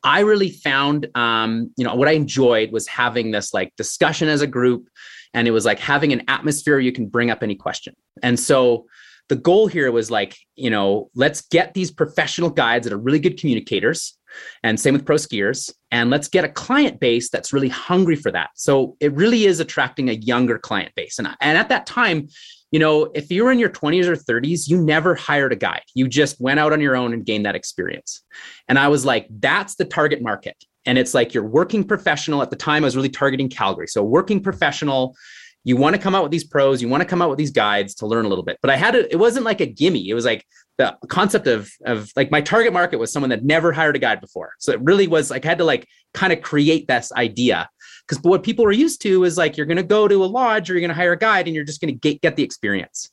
[0.02, 4.42] I really found, um, you know, what I enjoyed was having this like discussion as
[4.42, 4.88] a group,
[5.32, 7.94] and it was like having an atmosphere you can bring up any question.
[8.22, 8.86] And so
[9.28, 13.18] the goal here was like, you know, let's get these professional guides that are really
[13.18, 14.18] good communicators.
[14.62, 15.72] And same with pro skiers.
[15.90, 18.50] And let's get a client base that's really hungry for that.
[18.54, 21.18] So it really is attracting a younger client base.
[21.18, 22.28] And, and at that time,
[22.70, 25.84] you know, if you were in your 20s or 30s, you never hired a guide.
[25.94, 28.22] You just went out on your own and gained that experience.
[28.68, 30.56] And I was like, that's the target market.
[30.84, 32.42] And it's like you're working professional.
[32.42, 33.86] At the time, I was really targeting Calgary.
[33.86, 35.16] So working professional
[35.64, 37.50] you want to come out with these pros, you want to come out with these
[37.50, 38.58] guides to learn a little bit.
[38.60, 40.08] But I had it, it wasn't like a gimme.
[40.08, 40.46] It was like
[40.76, 44.20] the concept of of like my target market was someone that never hired a guide
[44.20, 44.52] before.
[44.58, 47.68] So it really was like I had to like kind of create this idea.
[48.06, 50.74] Because what people are used to is like you're gonna go to a lodge or
[50.74, 53.10] you're gonna hire a guide and you're just gonna get, get the experience.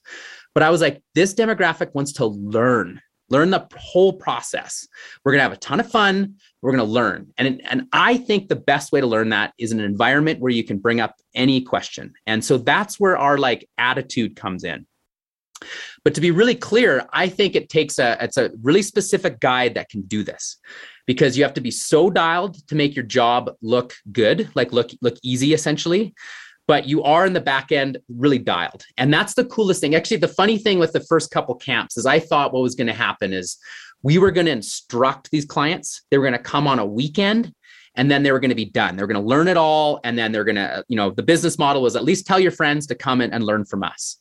[0.54, 3.02] But I was like, this demographic wants to learn
[3.32, 4.88] learn the whole process.
[5.24, 6.36] We're going to have a ton of fun.
[6.62, 7.34] We're going to learn.
[7.38, 10.52] And, and I think the best way to learn that is in an environment where
[10.52, 12.14] you can bring up any question.
[12.28, 14.86] And so that's where our like attitude comes in.
[16.04, 19.76] But to be really clear, I think it takes a it's a really specific guide
[19.76, 20.58] that can do this
[21.06, 24.90] because you have to be so dialed to make your job look good, like look
[25.02, 26.16] look easy essentially
[26.68, 28.84] but you are in the back end really dialed.
[28.98, 29.96] And that's the coolest thing.
[29.96, 32.88] Actually, the funny thing with the first couple camps is I thought what was going
[32.88, 33.58] to happen is
[34.04, 36.04] we were going to instruct these clients.
[36.10, 37.54] They were going to come on a weekend
[37.96, 38.96] and then they were going to be done.
[38.96, 40.00] They were going to learn it all.
[40.04, 42.52] And then they're going to, you know, the business model was at least tell your
[42.52, 44.18] friends to come in and learn from us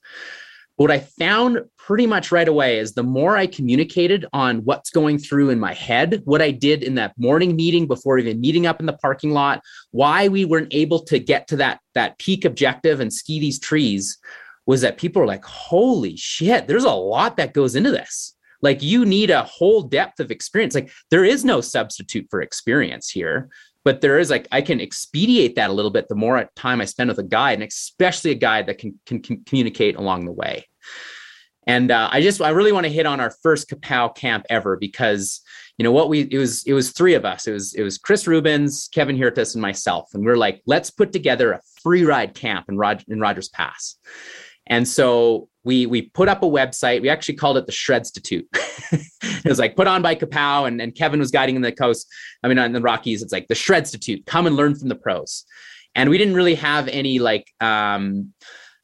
[0.80, 5.18] what I found pretty much right away is the more I communicated on what's going
[5.18, 8.80] through in my head, what I did in that morning meeting before even meeting up
[8.80, 12.98] in the parking lot, why we weren't able to get to that, that peak objective
[12.98, 14.16] and ski these trees
[14.64, 18.34] was that people are like, holy shit, there's a lot that goes into this.
[18.62, 20.74] Like you need a whole depth of experience.
[20.74, 23.50] Like there is no substitute for experience here
[23.84, 26.84] but there is like i can expedite that a little bit the more time i
[26.84, 30.32] spend with a guide and especially a guide that can, can, can communicate along the
[30.32, 30.64] way
[31.66, 34.76] and uh, I just I really want to hit on our first CAPOW camp ever
[34.76, 35.42] because
[35.76, 37.46] you know what we it was it was three of us.
[37.46, 40.08] It was it was Chris Rubens, Kevin Hjertaas, and myself.
[40.14, 43.50] And we are like, let's put together a free ride camp in Rod in Rogers
[43.50, 43.96] Pass.
[44.66, 47.02] And so we we put up a website.
[47.02, 48.44] We actually called it the Shredstitute.
[48.92, 52.06] it was like put on by CAPOW, and, and Kevin was guiding in the coast.
[52.42, 54.26] I mean, on the Rockies, it's like the Shredstitute.
[54.26, 55.44] Come and learn from the pros.
[55.94, 58.32] And we didn't really have any like um,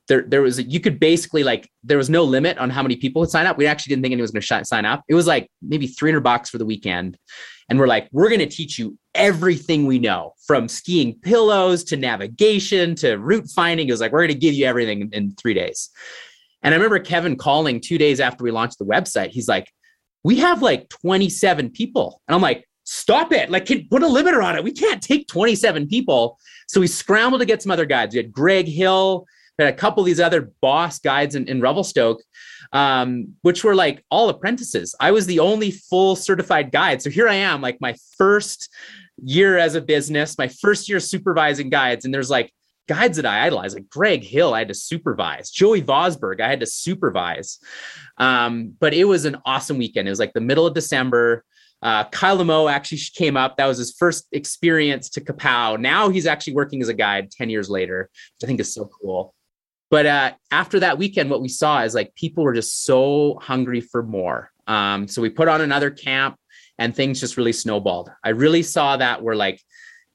[0.08, 3.20] there there was you could basically like there was no limit on how many people
[3.20, 3.56] would sign up.
[3.56, 5.02] We actually didn't think anyone was going to sh- sign up.
[5.08, 7.16] It was like maybe 300 bucks for the weekend.
[7.68, 11.96] And we're like, we're going to teach you everything we know from skiing pillows to
[11.96, 13.88] navigation to route finding.
[13.88, 15.90] It was like, we're going to give you everything in, in three days.
[16.66, 19.30] And I remember Kevin calling two days after we launched the website.
[19.30, 19.72] He's like,
[20.24, 22.20] we have like 27 people.
[22.26, 23.50] And I'm like, stop it.
[23.50, 24.64] Like, put a limiter on it.
[24.64, 26.40] We can't take 27 people.
[26.66, 28.16] So we scrambled to get some other guides.
[28.16, 29.28] We had Greg Hill,
[29.60, 32.20] had a couple of these other boss guides in, in Revelstoke,
[32.72, 34.92] um, which were like all apprentices.
[34.98, 37.00] I was the only full certified guide.
[37.00, 38.74] So here I am, like my first
[39.22, 42.04] year as a business, my first year supervising guides.
[42.04, 42.52] And there's like
[42.86, 46.60] guides that I idolize, like Greg Hill, I had to supervise, Joey Vosberg, I had
[46.60, 47.58] to supervise.
[48.18, 50.08] Um, but it was an awesome weekend.
[50.08, 51.44] It was like the middle of December.
[51.82, 53.56] Uh, Kyle Lamo actually came up.
[53.56, 55.78] That was his first experience to CAPOW.
[55.78, 58.86] Now he's actually working as a guide 10 years later, which I think is so
[58.86, 59.34] cool.
[59.90, 63.80] But uh, after that weekend, what we saw is like people were just so hungry
[63.80, 64.50] for more.
[64.66, 66.36] Um, so we put on another camp
[66.78, 68.10] and things just really snowballed.
[68.24, 69.60] I really saw that where like,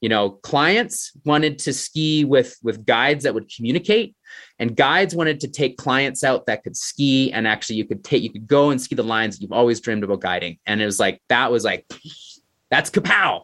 [0.01, 4.15] you know, clients wanted to ski with with guides that would communicate,
[4.59, 8.23] and guides wanted to take clients out that could ski and actually you could take
[8.23, 10.57] you could go and ski the lines you've always dreamed about guiding.
[10.65, 11.85] And it was like that was like
[12.69, 13.43] that's CAPOW.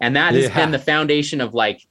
[0.00, 1.82] And that has been the foundation of like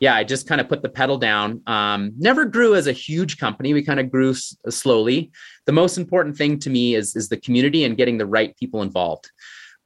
[0.00, 1.60] yeah, I just kind of put the pedal down.
[1.66, 3.74] Um, never grew as a huge company.
[3.74, 5.30] We kind of grew s- slowly.
[5.66, 8.80] The most important thing to me is is the community and getting the right people
[8.80, 9.30] involved.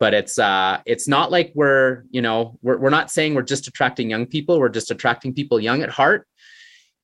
[0.01, 3.69] But it's uh, it's not like we're you know we're we're not saying we're just
[3.69, 4.59] attracting young people.
[4.59, 6.27] We're just attracting people young at heart.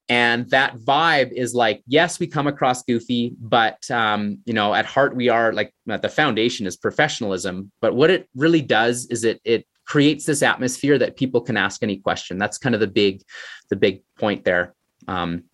[0.08, 4.84] And that vibe is like, yes, we come across goofy, but um, you know, at
[4.84, 7.70] heart we are like the foundation is professionalism.
[7.80, 11.82] But what it really does is it it creates this atmosphere that people can ask
[11.82, 12.38] any question.
[12.38, 13.22] That's kind of the big,
[13.70, 14.74] the big point there.
[15.08, 15.44] Um,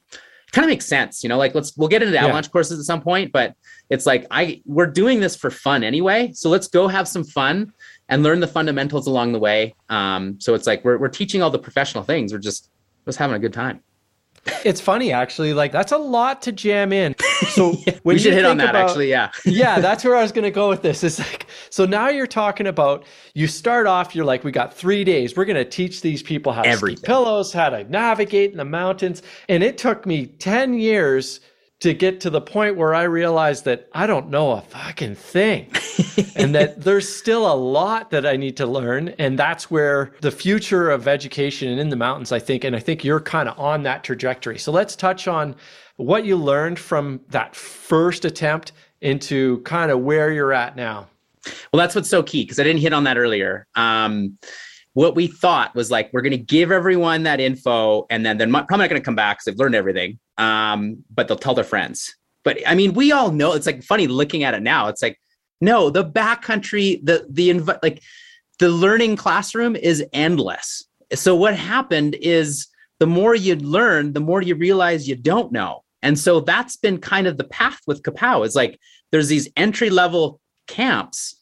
[0.52, 1.38] kind of makes sense, you know.
[1.38, 2.50] Like let's we'll get into avalanche yeah.
[2.50, 3.54] courses at some point, but
[3.90, 6.32] it's like I we're doing this for fun anyway.
[6.32, 7.72] So let's go have some fun
[8.09, 9.74] and learn the fundamentals along the way.
[9.88, 12.32] Um, so it's like we're we're teaching all the professional things.
[12.32, 12.70] We're just
[13.04, 13.80] just having a good time.
[14.64, 15.52] It's funny actually.
[15.54, 17.14] Like that's a lot to jam in.
[17.50, 19.11] So we should hit on that about, actually.
[19.11, 19.30] Yeah.
[19.44, 21.04] yeah, that's where I was going to go with this.
[21.04, 23.04] It's like so now you're talking about
[23.35, 24.14] you start off.
[24.14, 25.37] You're like, we got three days.
[25.37, 27.02] We're going to teach these people how to Everything.
[27.02, 31.40] pillows, how to navigate in the mountains, and it took me ten years
[31.81, 35.71] to get to the point where I realized that I don't know a fucking thing
[36.37, 39.11] and that there's still a lot that I need to learn.
[39.19, 42.79] And that's where the future of education and in the mountains, I think, and I
[42.79, 44.59] think you're kind of on that trajectory.
[44.59, 45.55] So let's touch on
[45.97, 51.09] what you learned from that first attempt into kind of where you're at now.
[51.73, 53.67] Well, that's what's so key because I didn't hit on that earlier.
[53.75, 54.39] Um,
[54.96, 58.48] what we thought was like we're going to give everyone that info and then they're
[58.48, 61.64] probably not going to come back because they've learned everything um, but they'll tell their
[61.64, 62.16] friends.
[62.44, 65.20] But i mean we all know it's like funny looking at it now it's like
[65.61, 68.00] no the backcountry the the inv- like
[68.59, 70.85] the learning classroom is endless.
[71.12, 72.66] So what happened is
[72.98, 75.85] the more you learn the more you realize you don't know.
[76.02, 78.80] And so that's been kind of the path with CAPOW is like
[79.12, 81.36] there's these entry level camps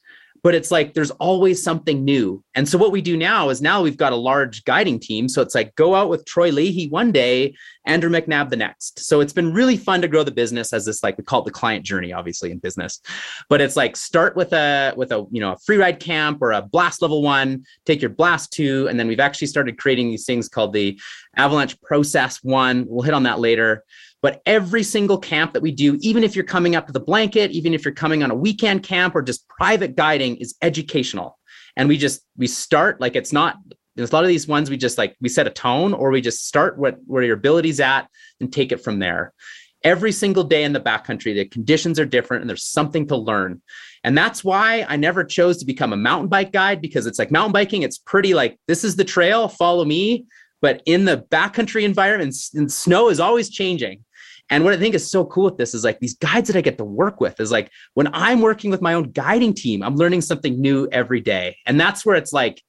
[0.45, 2.45] but it's like there's always something new.
[2.55, 5.27] And so what we do now is now we've got a large guiding team.
[5.27, 7.55] So it's like go out with Troy Leahy one day,
[7.87, 9.01] Andrew McNabb the next.
[9.01, 11.47] So it's been really fun to grow the business as this like we call it
[11.47, 13.01] the client journey, obviously in business.
[13.49, 16.53] But it's like start with a with a you know a free ride camp or
[16.53, 20.27] a blast level one, take your blast two, and then we've actually started creating these
[20.27, 21.01] things called the
[21.37, 22.85] avalanche process one.
[22.87, 23.83] We'll hit on that later.
[24.25, 27.51] But every single camp that we do, even if you're coming up to the blanket,
[27.51, 31.39] even if you're coming on a weekend camp or just private guiding, is educational.
[31.77, 33.57] And we just we start like it's not
[33.97, 36.23] there's a lot of these ones we just like we set a tone or we
[36.23, 38.09] just start what where your ability's at
[38.41, 39.35] and take it from there.
[39.83, 43.61] Every single day in the backcountry the conditions are different and there's something to learn.
[44.05, 47.31] And that's why i never chose to become a mountain bike guide because it's like
[47.31, 50.25] mountain biking it's pretty like this is the trail follow me.
[50.63, 54.03] But in the backcountry environment and snow is always changing
[54.51, 56.61] and what I think is so cool with this is like these guides that I
[56.61, 59.97] get to work with is like when I'm working with my own guiding team, I'm
[59.97, 61.57] learning something new every day.
[61.67, 62.63] And that's where it's like,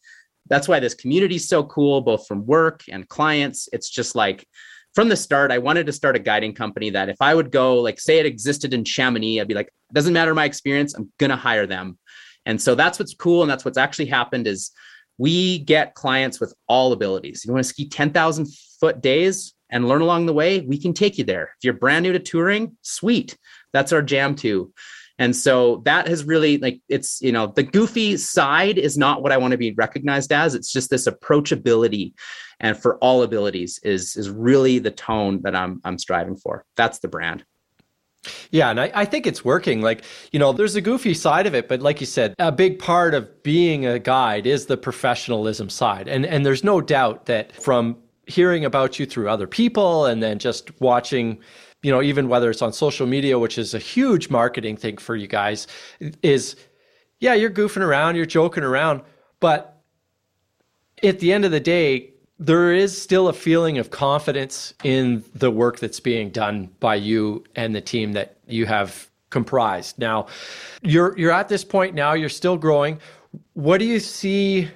[0.48, 3.68] that's why this community is so cool, both from work and clients.
[3.74, 4.48] It's just like
[4.94, 7.82] from the start, I wanted to start a guiding company that if I would go,
[7.82, 11.36] like, say it existed in Chamonix, I'd be like, doesn't matter my experience, I'm gonna
[11.36, 11.98] hire them.
[12.46, 13.42] And so that's what's cool.
[13.42, 14.72] And that's what's actually happened is
[15.18, 17.44] we get clients with all abilities.
[17.44, 18.48] You want to ski 10,000
[18.80, 19.55] foot days?
[19.70, 21.52] And learn along the way, we can take you there.
[21.58, 23.38] If you're brand new to touring, sweet.
[23.74, 24.72] That's our jam too.
[25.18, 29.32] And so that has really like it's, you know, the goofy side is not what
[29.32, 30.56] I want to be recognized as.
[30.56, 32.14] It's just this approachability
[32.60, 36.66] and for all abilities is is really the tone that I'm I'm striving for.
[36.76, 37.46] That's the brand.
[38.50, 39.84] Yeah, and I, I, think it's working.
[39.84, 42.80] Like, you know, there's a goofy side of it, but like you said, a big
[42.80, 46.08] part of being a guide is the professionalism side.
[46.08, 50.40] And and there's no doubt that from hearing about you through other people and then
[50.40, 51.40] just watching
[51.84, 55.16] you know even whether it's on social media which is a huge marketing thing for
[55.16, 55.68] you guys
[56.24, 56.56] is
[57.20, 59.02] yeah you're goofing around you're joking around
[59.40, 59.82] but
[61.04, 65.50] at the end of the day there is still a feeling of confidence in the
[65.50, 69.98] work that's being done by you and the team that you have comprised.
[70.00, 70.28] Now
[70.82, 73.00] you're you're at this point now you're still growing.
[73.54, 74.70] What do you see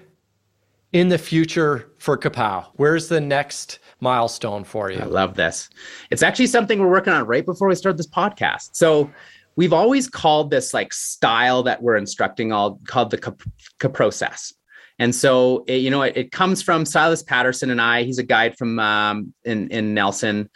[0.94, 2.68] in the future for CAPOW?
[2.76, 5.00] Where's the next milestone for you?
[5.00, 5.70] I love this.
[6.10, 8.70] It's actually something we're working on right before we start this podcast.
[8.74, 9.10] So
[9.56, 14.54] we've always called this like style that we're instructing all called the process.
[15.00, 18.04] And so, it, you know, it, it, comes from Silas Patterson and I.
[18.04, 20.50] He's a guide from um, in in Nelson.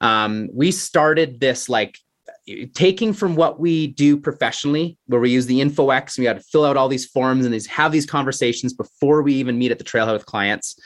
[0.00, 1.98] Um, we started this like
[2.74, 6.40] taking from what we do professionally, where we use the InfoEx, and we got to
[6.40, 9.78] fill out all these forms and these have these conversations before we even meet at
[9.78, 10.78] the trailhead with clients.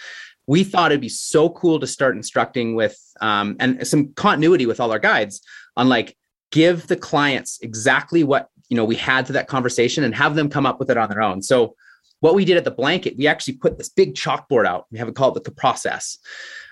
[0.46, 4.80] We thought it'd be so cool to start instructing with um, and some continuity with
[4.80, 5.42] all our guides
[5.76, 6.16] on like
[6.50, 10.48] give the clients exactly what you know we had to that conversation and have them
[10.48, 11.42] come up with it on their own.
[11.42, 11.74] So
[12.20, 14.86] what we did at the blanket, we actually put this big chalkboard out.
[14.90, 16.18] We have it called the process,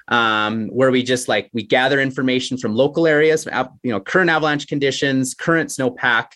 [0.09, 3.47] um, where we just like we gather information from local areas,
[3.83, 6.33] you know, current avalanche conditions, current snowpack,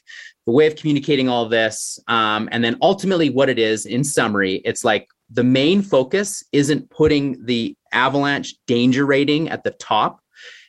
[0.46, 3.86] the way of communicating all of this, um, and then ultimately what it is.
[3.86, 9.70] In summary, it's like the main focus isn't putting the avalanche danger rating at the
[9.72, 10.20] top.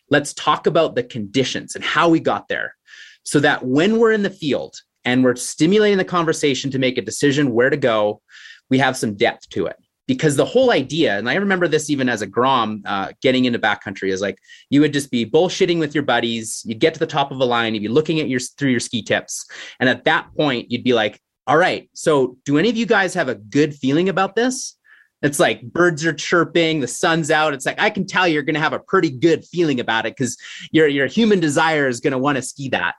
[0.09, 2.75] Let's talk about the conditions and how we got there,
[3.23, 7.01] so that when we're in the field and we're stimulating the conversation to make a
[7.01, 8.21] decision where to go,
[8.69, 9.77] we have some depth to it.
[10.11, 13.57] Because the whole idea, and I remember this even as a Grom uh, getting into
[13.57, 14.37] backcountry, is like
[14.69, 16.63] you would just be bullshitting with your buddies.
[16.65, 18.81] You'd get to the top of a line, you'd be looking at your through your
[18.81, 19.45] ski tips,
[19.79, 23.13] and at that point, you'd be like, "All right, so do any of you guys
[23.13, 24.75] have a good feeling about this?"
[25.21, 27.53] It's like birds are chirping, the sun's out.
[27.53, 30.17] It's like I can tell you're going to have a pretty good feeling about it
[30.17, 30.35] because
[30.73, 32.95] your your human desire is going to want to ski that.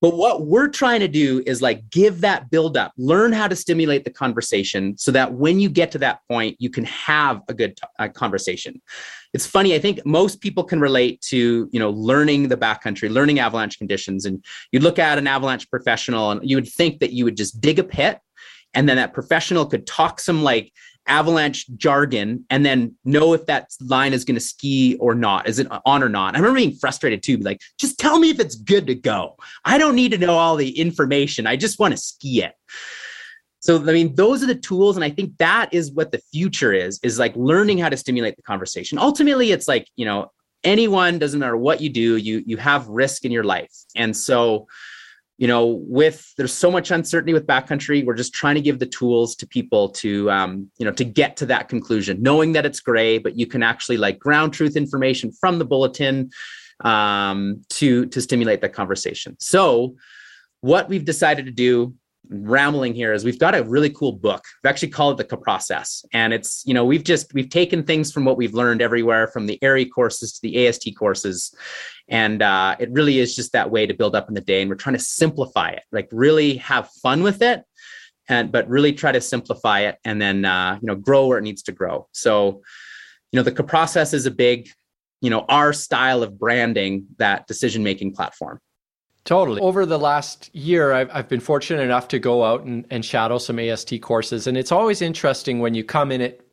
[0.00, 3.56] But what we're trying to do is like give that build up, learn how to
[3.56, 7.54] stimulate the conversation so that when you get to that point, you can have a
[7.54, 7.78] good
[8.14, 8.80] conversation.
[9.34, 9.74] It's funny.
[9.74, 14.24] I think most people can relate to, you know, learning the backcountry, learning avalanche conditions.
[14.24, 17.60] And you look at an avalanche professional and you would think that you would just
[17.60, 18.20] dig a pit
[18.74, 20.72] and then that professional could talk some like
[21.08, 25.48] avalanche jargon and then know if that line is going to ski or not.
[25.48, 26.34] Is it on or not?
[26.34, 27.38] I remember being frustrated too.
[27.38, 29.36] Like, just tell me if it's good to go.
[29.64, 31.46] I don't need to know all the information.
[31.46, 32.54] I just want to ski it.
[33.60, 34.96] So, I mean, those are the tools.
[34.96, 38.36] And I think that is what the future is, is like learning how to stimulate
[38.36, 38.98] the conversation.
[38.98, 40.30] Ultimately, it's like, you know,
[40.62, 43.72] anyone, doesn't matter what you do, you, you have risk in your life.
[43.96, 44.68] And so,
[45.38, 48.86] you know with there's so much uncertainty with backcountry we're just trying to give the
[48.86, 52.80] tools to people to um, you know to get to that conclusion knowing that it's
[52.80, 56.30] gray but you can actually like ground truth information from the bulletin
[56.84, 59.36] um, to to stimulate that conversation.
[59.38, 59.96] So
[60.60, 61.94] what we've decided to do
[62.28, 64.44] rambling here is we've got a really cool book.
[64.62, 66.04] We've actually called it the process.
[66.12, 69.46] And it's, you know, we've just we've taken things from what we've learned everywhere from
[69.46, 71.54] the ARI courses to the AST courses.
[72.08, 74.60] And uh, it really is just that way to build up in the day.
[74.60, 77.62] And we're trying to simplify it, like really have fun with it.
[78.30, 81.44] And but really try to simplify it and then uh, you know grow where it
[81.44, 82.08] needs to grow.
[82.12, 82.60] So,
[83.32, 84.68] you know, the process is a big,
[85.22, 88.60] you know, our style of branding that decision making platform.
[89.28, 89.60] Totally.
[89.60, 93.36] Over the last year, I've, I've been fortunate enough to go out and, and shadow
[93.36, 94.46] some AST courses.
[94.46, 96.48] And it's always interesting when you come in it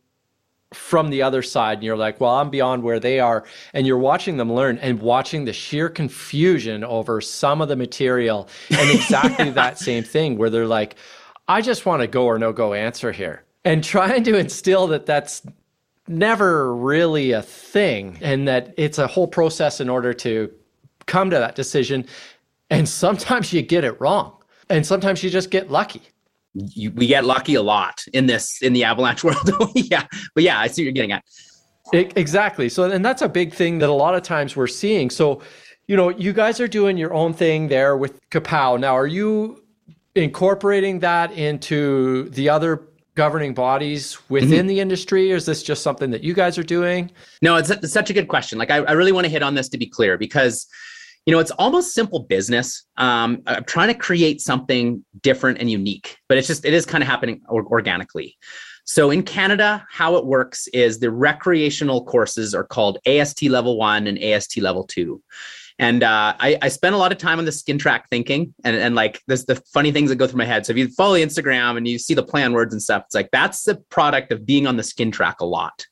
[0.73, 3.45] from the other side and you're like, well, I'm beyond where they are.
[3.73, 8.49] And you're watching them learn and watching the sheer confusion over some of the material
[8.69, 9.51] and exactly yeah.
[9.53, 10.97] that same thing where they're like,
[11.47, 13.45] I just want a go or no go answer here.
[13.63, 15.43] And trying to instill that that's
[16.09, 20.51] never really a thing and that it's a whole process in order to
[21.05, 22.05] come to that decision
[22.69, 24.37] and sometimes you get it wrong.
[24.69, 26.01] And sometimes you just get lucky.
[26.53, 29.49] You, we get lucky a lot in this in the avalanche world.
[29.75, 30.07] yeah.
[30.33, 31.23] But yeah, I see what you're getting at.
[31.93, 32.69] It, exactly.
[32.69, 35.09] So and that's a big thing that a lot of times we're seeing.
[35.09, 35.41] So,
[35.87, 38.79] you know, you guys are doing your own thing there with CAPOW.
[38.79, 39.63] Now, are you
[40.15, 44.67] incorporating that into the other governing bodies within mm-hmm.
[44.67, 47.09] the industry or is this just something that you guys are doing
[47.41, 49.55] no it's, it's such a good question like I, I really want to hit on
[49.55, 50.67] this to be clear because
[51.25, 52.85] you know, it's almost simple business.
[52.97, 57.03] Um, I'm trying to create something different and unique, but it's just, it is kind
[57.03, 58.37] of happening organically.
[58.85, 64.05] So in Canada, how it works is the recreational courses are called AST level one
[64.05, 65.23] and AST level two.
[65.79, 68.75] And uh, I, I spent a lot of time on the skin track thinking and,
[68.75, 70.65] and like there's the funny things that go through my head.
[70.65, 73.29] So if you follow Instagram and you see the plan words and stuff, it's like
[73.31, 75.85] that's the product of being on the skin track a lot.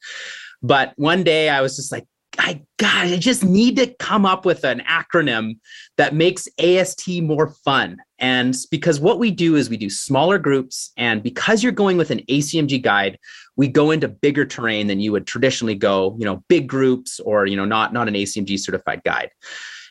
[0.61, 2.05] But one day I was just like,
[2.39, 5.59] I God, I just need to come up with an acronym
[5.97, 7.97] that makes AST more fun.
[8.19, 12.11] And because what we do is we do smaller groups, and because you're going with
[12.11, 13.19] an ACMG guide,
[13.55, 16.15] we go into bigger terrain than you would traditionally go.
[16.19, 19.29] You know, big groups or you know not not an ACMG certified guide.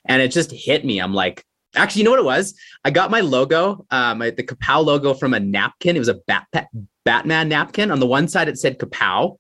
[0.07, 1.01] And it just hit me.
[1.01, 1.45] I'm like,
[1.77, 2.55] actually, you know what it was?
[2.85, 5.97] I got my logo, um, the CAPOW logo from a napkin.
[5.97, 6.69] It was a Bat-
[7.05, 7.91] Batman napkin.
[7.91, 9.37] On the one side, it said Kapow.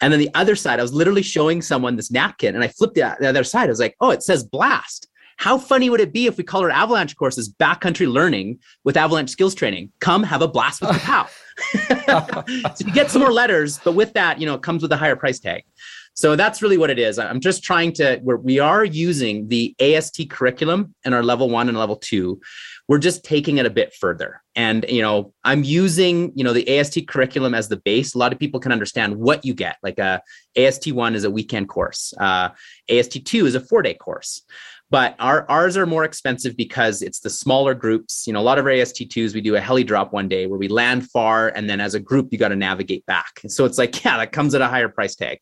[0.00, 2.94] And then the other side, I was literally showing someone this napkin and I flipped
[2.94, 3.64] the other side.
[3.64, 5.08] I was like, oh, it says blast.
[5.36, 9.30] How funny would it be if we call our avalanche courses backcountry learning with avalanche
[9.30, 9.90] skills training?
[10.00, 11.26] Come have a blast with the pow.
[12.74, 14.96] so you get some more letters, but with that, you know, it comes with a
[14.96, 15.64] higher price tag.
[16.16, 17.18] So that's really what it is.
[17.18, 21.68] I'm just trying to, we're, we are using the AST curriculum in our level one
[21.68, 22.40] and level two
[22.88, 26.78] we're just taking it a bit further and you know i'm using you know the
[26.78, 29.98] ast curriculum as the base a lot of people can understand what you get like
[29.98, 30.20] a
[30.56, 32.48] ast1 is a weekend course uh,
[32.90, 34.42] ast2 is a four day course
[34.90, 38.28] but our ours are more expensive because it's the smaller groups.
[38.28, 40.56] You know, a lot of our AST2s, we do a heli drop one day where
[40.56, 43.40] we land far and then as a group, you got to navigate back.
[43.48, 45.38] So it's like, yeah, that comes at a higher price tag.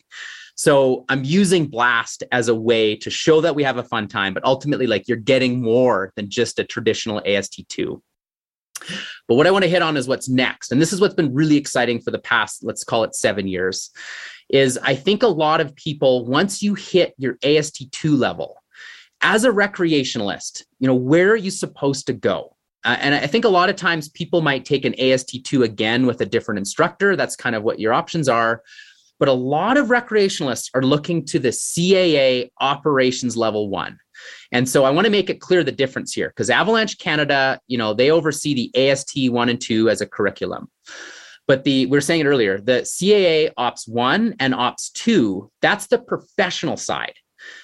[0.63, 4.33] So I'm using Blast as a way to show that we have a fun time,
[4.33, 8.01] but ultimately, like you're getting more than just a traditional AST2.
[9.27, 10.71] But what I want to hit on is what's next.
[10.71, 13.91] And this is what's been really exciting for the past, let's call it seven years,
[14.51, 18.63] is I think a lot of people, once you hit your AST2 level,
[19.21, 22.55] as a recreationalist, you know, where are you supposed to go?
[22.85, 26.21] Uh, and I think a lot of times people might take an AST2 again with
[26.21, 27.17] a different instructor.
[27.17, 28.63] That's kind of what your options are.
[29.23, 33.97] But a lot of recreationalists are looking to the CAA operations level one.
[34.51, 37.79] And so I want to make it clear the difference here because Avalanche Canada, you
[37.79, 40.69] know, they oversee the AST one and two as a curriculum.
[41.47, 45.87] But the we were saying it earlier, the CAA Ops one and Ops two, that's
[45.87, 47.15] the professional side.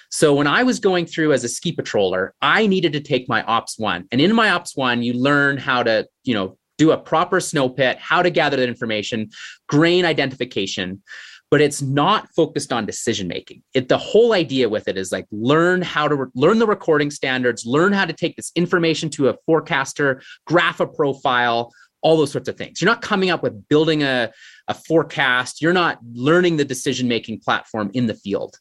[0.09, 3.43] So when I was going through as a ski patroller, I needed to take my
[3.43, 4.07] ops one.
[4.13, 7.67] And in my ops one, you learn how to, you know, do a proper snow
[7.67, 9.29] pit, how to gather that information,
[9.67, 11.03] grain identification,
[11.51, 13.63] but it's not focused on decision making.
[13.73, 17.11] It the whole idea with it is like learn how to re- learn the recording
[17.11, 21.71] standards, learn how to take this information to a forecaster, graph a profile,
[22.01, 22.81] all those sorts of things.
[22.81, 24.31] You're not coming up with building a,
[24.67, 25.61] a forecast.
[25.61, 28.57] You're not learning the decision making platform in the field.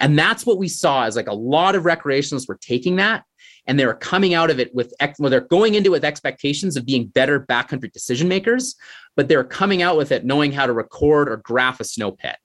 [0.00, 3.24] And that's what we saw is like a lot of recreationalists were taking that
[3.66, 6.76] and they were coming out of it with well, they're going into it with expectations
[6.76, 8.76] of being better backcountry decision makers,
[9.16, 12.36] but they're coming out with it knowing how to record or graph a snow pit.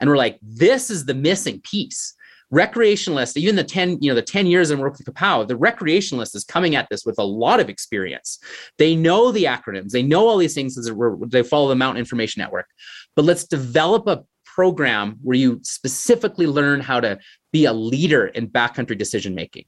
[0.00, 2.14] And we're like, this is the missing piece
[2.52, 6.36] recreationalist, even the 10, you know, the 10 years in work with CAPOW, the recreationalist
[6.36, 8.38] is coming at this with a lot of experience.
[8.76, 10.90] They know the acronyms, they know all these things as
[11.28, 12.66] they follow the Mountain Information Network.
[13.16, 17.18] But let's develop a program where you specifically learn how to
[17.52, 19.64] be a leader in backcountry decision making.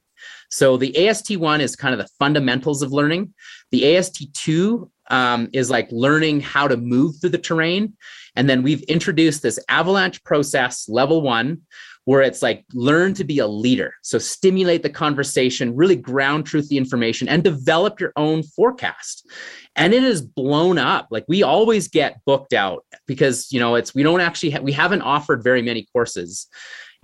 [0.49, 3.33] So the AST1 is kind of the fundamentals of learning.
[3.71, 7.93] The AST2 um, is like learning how to move through the terrain.
[8.35, 11.61] And then we've introduced this avalanche process level one,
[12.05, 13.93] where it's like learn to be a leader.
[14.03, 19.27] So stimulate the conversation, really ground truth the information, and develop your own forecast.
[19.75, 21.07] And it is blown up.
[21.09, 24.71] Like we always get booked out because you know it's we don't actually ha- we
[24.71, 26.47] haven't offered very many courses.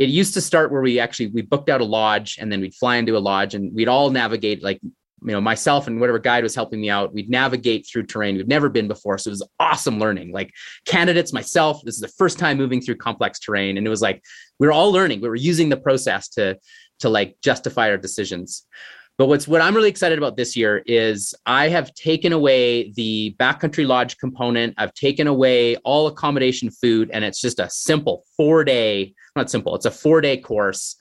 [0.01, 2.73] It used to start where we actually we booked out a lodge and then we'd
[2.73, 6.41] fly into a lodge and we'd all navigate like you know myself and whatever guide
[6.41, 9.19] was helping me out we'd navigate through terrain we've never been before.
[9.19, 10.31] So it was awesome learning.
[10.31, 10.51] Like
[10.85, 14.23] candidates myself this is the first time moving through complex terrain and it was like
[14.57, 15.21] we were all learning.
[15.21, 16.57] We were using the process to
[17.01, 18.65] to like justify our decisions.
[19.19, 23.35] But what's what i'm really excited about this year is i have taken away the
[23.39, 24.73] backcountry lodge component.
[24.79, 29.75] I've taken away all accommodation food and it's just a simple four day not simple
[29.75, 30.95] it's a four day course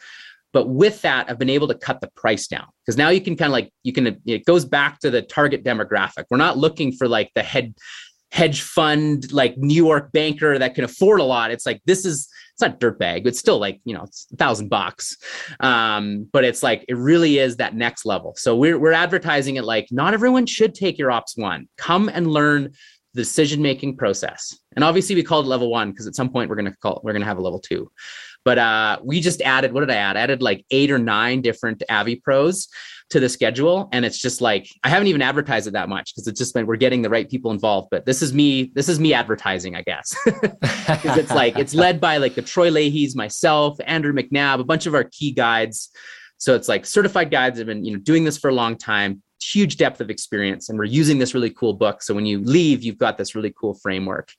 [0.53, 3.37] but with that, I've been able to cut the price down because now you can
[3.37, 6.24] kind of like, you can, it goes back to the target demographic.
[6.28, 7.74] We're not looking for like the head
[8.33, 11.51] hedge fund, like New York banker that can afford a lot.
[11.51, 14.68] It's like, this is, it's not dirtbag, but still like, you know, it's a thousand
[14.68, 15.16] bucks.
[15.59, 18.35] Um, but it's like, it really is that next level.
[18.37, 21.68] So we're, we're advertising it like not everyone should take your ops one.
[21.76, 22.72] Come and learn
[23.14, 24.57] the decision making process.
[24.76, 27.12] And obviously we called level one because at some point we're going to call, we're
[27.12, 27.90] to have a level two.
[28.44, 30.16] But uh, we just added, what did I add?
[30.16, 32.68] I added like eight or nine different Avi pros
[33.10, 33.88] to the schedule.
[33.92, 36.66] And it's just like, I haven't even advertised it that much because it's just been,
[36.66, 37.88] we're getting the right people involved.
[37.90, 40.16] But this is me, this is me advertising, I guess.
[40.90, 44.86] Because it's like, it's led by like the Troy Leahy's, myself, Andrew McNabb, a bunch
[44.86, 45.90] of our key guides.
[46.38, 49.22] So it's like certified guides have been, you know, doing this for a long time,
[49.43, 52.82] huge depth of experience and we're using this really cool book so when you leave
[52.82, 54.32] you've got this really cool framework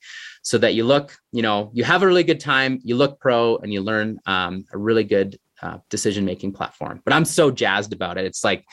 [0.44, 3.58] so that you look, you know, you have a really good time, you look pro,
[3.58, 7.02] and you learn um, a really good uh, decision making platform.
[7.06, 8.26] But I'm so jazzed about it.
[8.26, 8.66] It's like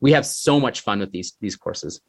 [0.00, 2.00] we have so much fun with these these courses.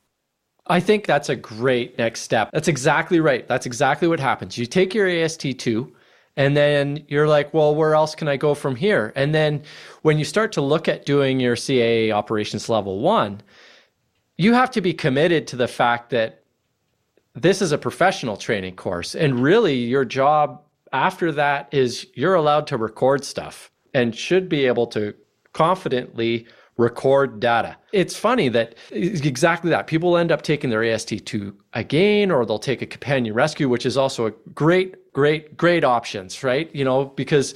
[0.65, 2.49] I think that's a great next step.
[2.53, 3.47] That's exactly right.
[3.47, 4.57] That's exactly what happens.
[4.57, 5.91] You take your AST2
[6.37, 9.11] and then you're like, well, where else can I go from here?
[9.17, 9.63] And then
[10.03, 13.41] when you start to look at doing your CAA operations level one,
[14.37, 16.43] you have to be committed to the fact that
[17.35, 19.15] this is a professional training course.
[19.15, 20.61] And really, your job
[20.91, 25.13] after that is you're allowed to record stuff and should be able to
[25.53, 27.77] confidently record data.
[27.91, 29.85] It's funny that exactly that.
[29.85, 33.97] People end up taking their AST2 again, or they'll take a companion rescue, which is
[33.97, 36.73] also a great, great, great options, right?
[36.75, 37.53] You know, because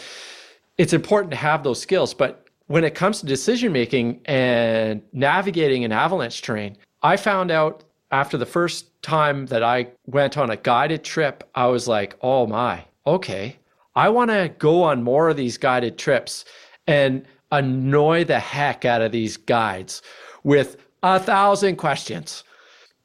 [0.77, 2.13] it's important to have those skills.
[2.13, 7.83] But when it comes to decision making and navigating an avalanche terrain, I found out
[8.11, 12.47] after the first time that I went on a guided trip, I was like, oh
[12.47, 13.57] my, okay,
[13.95, 16.45] I want to go on more of these guided trips.
[16.87, 20.01] And annoy the heck out of these guides
[20.43, 22.43] with a thousand questions.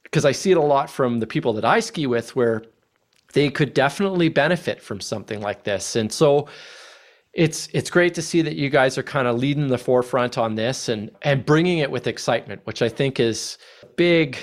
[0.04, 2.62] Because I see it a lot from the people that I ski with where
[3.32, 5.96] they could definitely benefit from something like this.
[5.96, 6.48] And so
[7.32, 10.54] it's it's great to see that you guys are kind of leading the forefront on
[10.54, 13.58] this and and bringing it with excitement, which I think is
[13.96, 14.38] big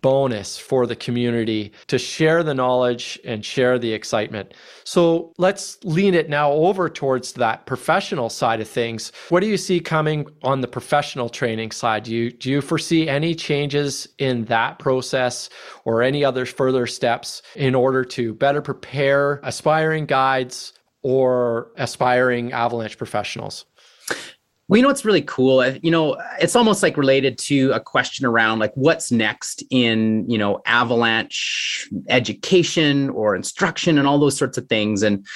[0.00, 4.54] bonus for the community to share the knowledge and share the excitement.
[4.84, 9.12] So let's lean it now over towards that professional side of things.
[9.28, 12.04] What do you see coming on the professional training side?
[12.04, 15.50] Do you do you foresee any changes in that process
[15.84, 20.72] or any other further steps in order to better prepare aspiring guides
[21.02, 23.66] or aspiring avalanche professionals?
[24.70, 25.66] Well, you know what's really cool?
[25.66, 30.38] You know, it's almost like related to a question around like what's next in, you
[30.38, 35.02] know, avalanche education or instruction and all those sorts of things.
[35.02, 35.26] And,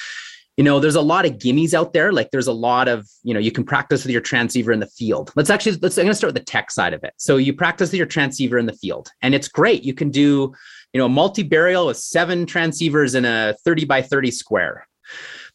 [0.57, 2.12] you know, there's a lot of gimmies out there.
[2.12, 4.87] Like there's a lot of, you know, you can practice with your transceiver in the
[4.87, 5.33] field.
[5.35, 7.15] Let's actually, let's, I'm going to start with the tech side of it.
[7.17, 9.83] So you practice with your transceiver in the field and it's great.
[9.83, 10.55] You can do,
[10.93, 14.87] you know, a multi-burial with seven transceivers in a 30 by 30 square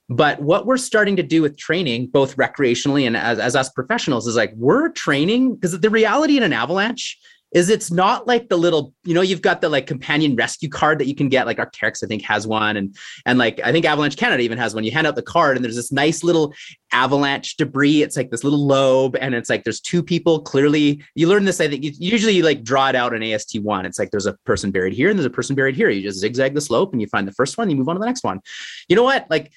[0.09, 4.25] but what we're starting to do with training, both recreationally and as, as us professionals,
[4.27, 7.17] is like we're training because the reality in an avalanche
[7.51, 10.99] is it's not like the little, you know, you've got the like companion rescue card
[10.99, 12.77] that you can get, like Arc'teryx, I think, has one.
[12.77, 12.95] And
[13.25, 14.83] and like I think Avalanche Canada even has one.
[14.83, 16.53] You hand out the card and there's this nice little
[16.91, 18.03] avalanche debris.
[18.03, 21.03] It's like this little lobe, and it's like there's two people clearly.
[21.15, 23.85] You learn this, I think you, usually you like draw it out in AST one.
[23.85, 25.89] It's like there's a person buried here and there's a person buried here.
[25.89, 27.99] You just zigzag the slope and you find the first one, you move on to
[27.99, 28.41] the next one.
[28.87, 29.25] You know what?
[29.29, 29.51] Like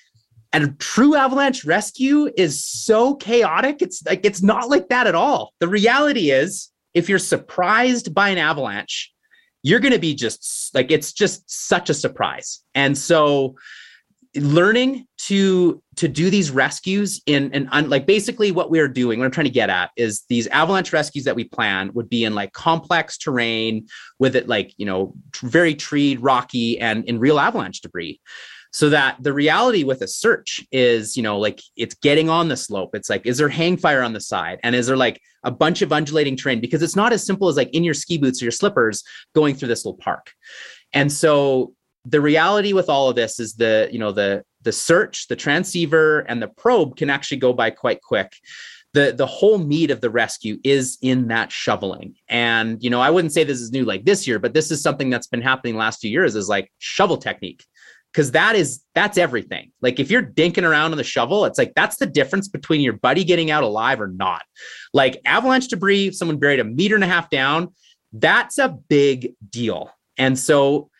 [0.52, 3.80] and true avalanche rescue is so chaotic.
[3.80, 5.52] It's like it's not like that at all.
[5.60, 9.12] The reality is, if you're surprised by an avalanche,
[9.62, 12.60] you're going to be just like it's just such a surprise.
[12.74, 13.56] And so
[14.34, 19.30] learning to to do these rescues in and like basically what we're doing what i'm
[19.30, 22.50] trying to get at is these avalanche rescues that we plan would be in like
[22.54, 23.86] complex terrain
[24.18, 28.18] with it like you know very treed rocky and in real avalanche debris
[28.72, 32.56] so that the reality with a search is you know like it's getting on the
[32.56, 32.94] slope.
[32.94, 34.58] It's like is there hang fire on the side?
[34.62, 36.60] And is there like a bunch of undulating terrain?
[36.60, 39.04] Because it's not as simple as like in your ski boots or your slippers
[39.34, 40.32] going through this little park.
[40.92, 45.28] And so the reality with all of this is the you know the the search
[45.28, 48.32] the transceiver and the probe can actually go by quite quick.
[48.94, 52.14] The the whole meat of the rescue is in that shoveling.
[52.28, 54.80] And you know i wouldn't say this is new like this year but this is
[54.80, 57.64] something that's been happening last few years is like shovel technique
[58.12, 59.72] because that is that's everything.
[59.80, 62.92] Like if you're dinking around on the shovel it's like that's the difference between your
[62.94, 64.42] buddy getting out alive or not.
[64.92, 67.74] Like avalanche debris someone buried a meter and a half down
[68.12, 69.90] that's a big deal.
[70.18, 70.90] And so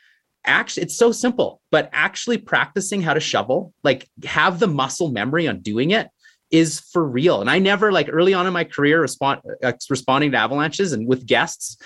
[0.44, 5.46] actually it's so simple but actually practicing how to shovel like have the muscle memory
[5.46, 6.08] on doing it
[6.50, 7.40] is for real.
[7.40, 11.06] And i never like early on in my career respond uh, responding to avalanches and
[11.06, 11.76] with guests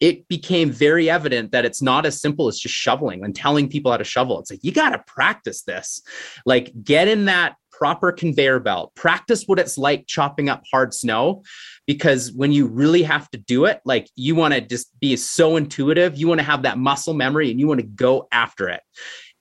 [0.00, 3.90] it became very evident that it's not as simple as just shoveling and telling people
[3.90, 4.38] how to shovel.
[4.38, 6.02] It's like, you got to practice this.
[6.44, 11.42] Like, get in that proper conveyor belt, practice what it's like chopping up hard snow.
[11.86, 15.56] Because when you really have to do it, like, you want to just be so
[15.56, 18.80] intuitive, you want to have that muscle memory and you want to go after it.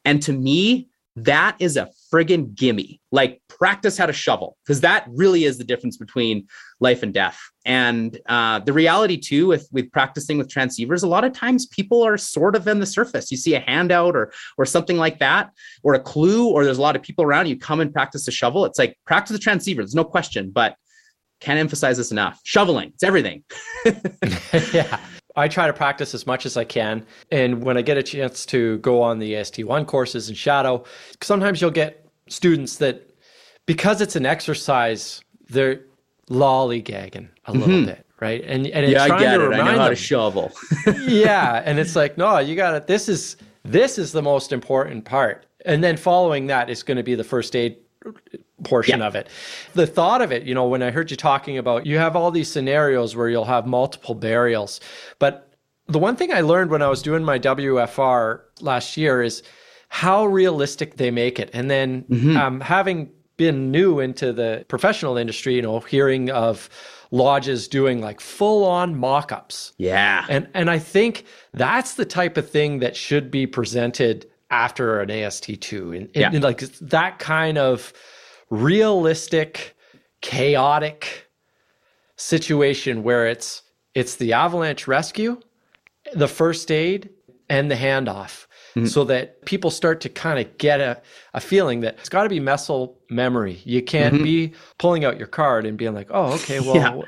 [0.06, 3.00] And to me, that is a friggin' gimme.
[3.12, 6.48] Like practice how to shovel, because that really is the difference between
[6.80, 7.40] life and death.
[7.66, 12.04] And uh, the reality too, with with practicing with transceivers, a lot of times people
[12.04, 13.32] are sort of in the surface.
[13.32, 15.52] You see a handout or or something like that,
[15.84, 17.48] or a clue, or there's a lot of people around.
[17.48, 18.66] You come and practice the shovel.
[18.66, 19.82] It's like practice the transceiver.
[19.82, 20.76] There's no question, but
[21.40, 22.42] can't emphasize this enough.
[22.44, 23.44] Shoveling, it's everything.
[24.74, 25.00] yeah.
[25.36, 27.06] I try to practice as much as I can.
[27.32, 30.84] And when I get a chance to go on the AST1 courses in shadow,
[31.22, 33.10] sometimes you'll get students that,
[33.66, 35.82] because it's an exercise, they're
[36.30, 37.86] lollygagging a little mm-hmm.
[37.86, 38.44] bit, right?
[38.46, 39.54] And and yeah, I get it.
[39.54, 40.52] I know how them, to shovel.
[41.08, 42.88] yeah, and it's like, no, you got it.
[42.88, 45.46] This is this is the most important part.
[45.66, 47.78] And then following that is going to be the first aid
[48.64, 49.08] portion yeah.
[49.08, 49.28] of it.
[49.74, 52.32] The thought of it, you know, when I heard you talking about you have all
[52.32, 54.80] these scenarios where you'll have multiple burials,
[55.20, 55.54] but
[55.88, 59.44] the one thing I learned when I was doing my WFR last year is
[59.90, 61.50] how realistic they make it.
[61.54, 62.38] And then mm-hmm.
[62.38, 66.70] um, having been new into the professional industry, you know, hearing of
[67.12, 69.74] lodges doing like full on mock-ups.
[69.78, 70.26] Yeah.
[70.30, 75.10] And and I think that's the type of thing that should be presented after an
[75.10, 76.30] AST2 and, yeah.
[76.40, 77.94] like that kind of
[78.50, 79.76] realistic,
[80.22, 81.30] chaotic
[82.18, 83.62] situation where it's
[83.94, 85.40] it's the avalanche rescue,
[86.14, 87.10] the first aid,
[87.50, 88.46] and the handoff.
[88.76, 88.88] mm-hmm.
[88.88, 91.02] so that people start to kind of get a,
[91.34, 93.62] a feeling that it's got to be muscle memory.
[93.64, 94.24] You can't mm-hmm.
[94.24, 96.94] be pulling out your card and being like, oh, okay, well, yeah.
[96.94, 97.08] what,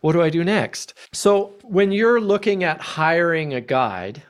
[0.00, 0.94] what do I do next?
[1.12, 4.22] So when you're looking at hiring a guide,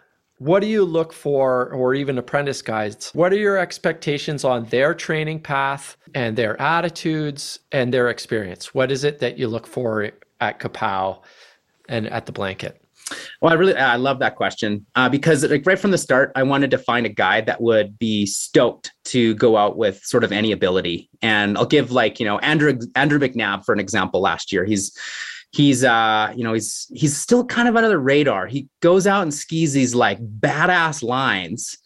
[0.43, 3.13] what do you look for, or even apprentice guides?
[3.15, 8.75] What are your expectations on their training path and their attitudes and their experience?
[8.75, 11.23] What is it that you look for at CAPOW
[11.89, 12.83] and at the blanket?
[13.41, 16.43] Well, I really I love that question uh, because like right from the start, I
[16.43, 20.33] wanted to find a guide that would be stoked to go out with sort of
[20.33, 21.09] any ability.
[21.21, 24.21] And I'll give like you know Andrew Andrew McNabb for an example.
[24.21, 24.97] Last year, he's
[25.53, 28.47] he's uh you know he's he's still kind of under the radar.
[28.47, 31.79] He goes out and skis these like badass lines,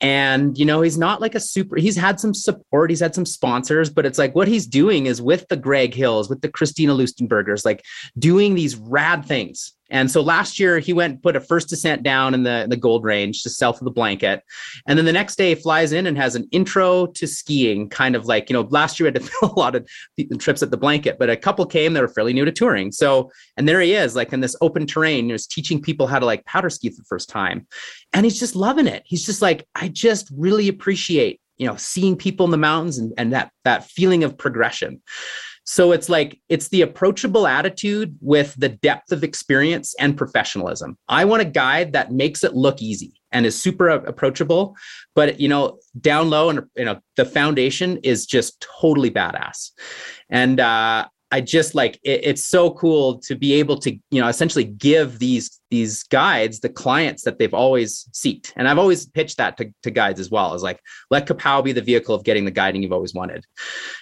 [0.00, 3.26] and you know he's not like a super he's had some support he's had some
[3.26, 6.94] sponsors but it's like what he's doing is with the greg hills with the christina
[6.94, 7.84] lustenbergers like
[8.18, 12.34] doing these rad things and so last year he went put a first descent down
[12.34, 14.42] in the, the gold range just south of the blanket.
[14.86, 18.26] And then the next day flies in and has an intro to skiing, kind of
[18.26, 19.88] like, you know, last year we had to fill a lot of
[20.38, 22.92] trips at the blanket, but a couple came that were fairly new to touring.
[22.92, 26.18] So, and there he is, like in this open terrain, he was teaching people how
[26.18, 27.66] to like powder ski for the first time.
[28.12, 29.02] And he's just loving it.
[29.06, 33.12] He's just like, I just really appreciate, you know, seeing people in the mountains and,
[33.18, 35.02] and that that feeling of progression.
[35.70, 40.98] So it's like it's the approachable attitude with the depth of experience and professionalism.
[41.08, 44.74] I want a guide that makes it look easy and is super approachable,
[45.14, 49.70] but you know, down low and you know, the foundation is just totally badass.
[50.28, 54.28] And uh, I just like it, it's so cool to be able to you know
[54.28, 58.52] essentially give these these guides the clients that they've always seeked.
[58.56, 61.72] And I've always pitched that to, to guides as well as like let CAPOW be
[61.72, 63.44] the vehicle of getting the guiding you've always wanted.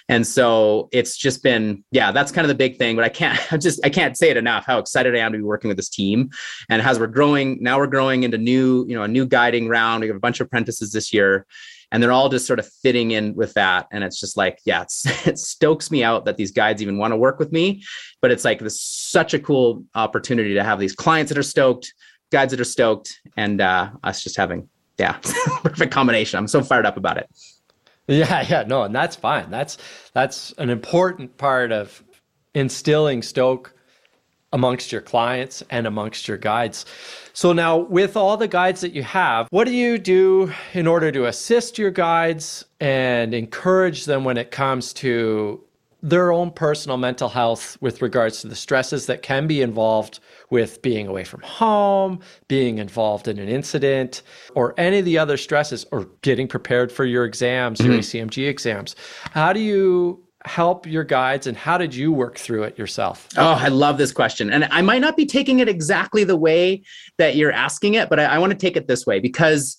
[0.07, 3.39] And so it's just been yeah that's kind of the big thing but I can't
[3.53, 5.77] I just I can't say it enough how excited I am to be working with
[5.77, 6.29] this team.
[6.69, 10.01] And as we're growing now we're growing into new you know a new guiding round.
[10.01, 11.45] We have a bunch of apprentices this year
[11.91, 13.87] and they're all just sort of fitting in with that.
[13.91, 14.83] And it's just like yeah
[15.25, 17.83] it stokes me out that these guides even want to work with me.
[18.21, 21.93] But it's like this such a cool opportunity to have these clients that are stoked
[22.31, 25.13] guides that are stoked and uh, us just having yeah
[25.63, 26.37] perfect combination.
[26.37, 27.29] I'm so fired up about it.
[28.07, 29.49] Yeah yeah no and that's fine.
[29.49, 29.77] That's
[30.13, 32.03] that's an important part of
[32.53, 33.73] instilling stoke
[34.53, 36.85] amongst your clients and amongst your guides.
[37.33, 41.11] So now with all the guides that you have, what do you do in order
[41.11, 45.63] to assist your guides and encourage them when it comes to
[46.01, 50.19] their own personal mental health with regards to the stresses that can be involved
[50.49, 54.21] with being away from home, being involved in an incident,
[54.55, 57.91] or any of the other stresses, or getting prepared for your exams, mm-hmm.
[57.91, 58.95] your ACMG exams.
[59.31, 63.27] How do you help your guides and how did you work through it yourself?
[63.37, 64.51] Oh, I love this question.
[64.51, 66.83] And I might not be taking it exactly the way
[67.17, 69.77] that you're asking it, but I, I want to take it this way because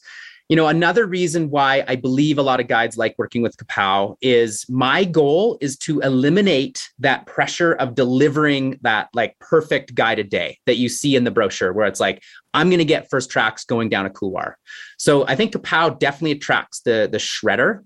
[0.50, 4.16] you know another reason why i believe a lot of guides like working with CAPOW
[4.20, 10.58] is my goal is to eliminate that pressure of delivering that like perfect guided day
[10.66, 12.20] that you see in the brochure where it's like
[12.52, 14.56] i'm going to get first tracks going down a couloir
[14.98, 17.84] so i think CAPOW definitely attracts the the shredder